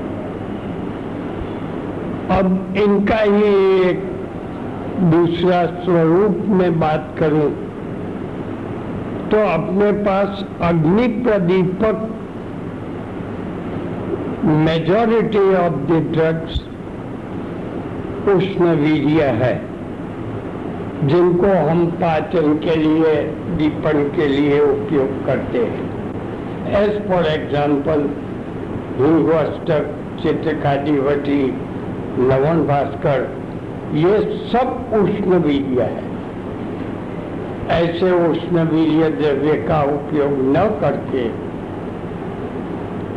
अब 2.31 2.75
इनका 2.77 3.17
ही 3.17 3.51
एक 3.89 4.07
दूसरा 5.11 5.65
स्वरूप 5.83 6.45
में 6.51 6.79
बात 6.79 7.13
करूँ 7.19 7.49
तो 9.31 9.37
अपने 9.49 9.91
पास 10.03 10.45
अग्नि 10.61 11.07
प्रदीपक 11.23 12.07
मेजॉरिटी 14.65 15.43
ऑफ़ 15.55 15.75
द 15.89 15.99
ड्रग्स 16.13 16.61
उष्ण 18.29 18.73
वीर्य 18.77 19.27
है, 19.37 19.53
जिनको 21.03 21.53
हम 21.69 21.85
पाचन 22.01 22.57
के 22.57 22.75
लिए, 22.75 23.15
दीपन 23.57 24.03
के 24.15 24.27
लिए 24.27 24.59
उपयोग 24.61 25.25
करते 25.25 25.63
हैं। 25.65 25.90
As 26.71 26.97
for 27.07 27.25
example 27.27 28.01
Hingoshtak 28.97 29.87
Chitrakadivati 30.21 31.41
Lavan 32.21 32.61
Bhaskar 32.67 33.27
ये 33.95 34.19
सब 34.51 34.93
उष्ण 34.93 35.39
वीर्य 35.43 35.83
है। 35.83 36.09
ऐसे 37.71 38.11
उष्ण 38.27 38.63
वीर्य 38.67 39.09
द्रव्य 39.11 39.55
का 39.67 39.81
उपयोग 39.91 40.37
न 40.47 40.65
करके 40.81 41.27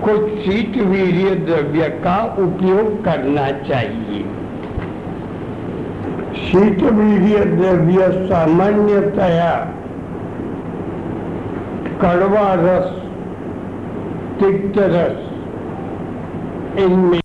कुछ 0.00 0.32
शीत 0.40 0.76
वीर्य 0.86 1.34
द्रव्य 1.44 1.88
का 2.00 2.16
उपयोग 2.38 3.04
करना 3.04 3.46
चाहिए। 3.62 4.24
शीत 6.40 6.82
वीर्य 6.92 7.44
द्रव्य 7.46 8.10
सामान्यतया 8.28 9.54
कड़वा 12.02 12.52
रस 12.60 13.00
तिक्त 14.40 14.78
रस 14.92 15.18
इनमें 16.84 17.23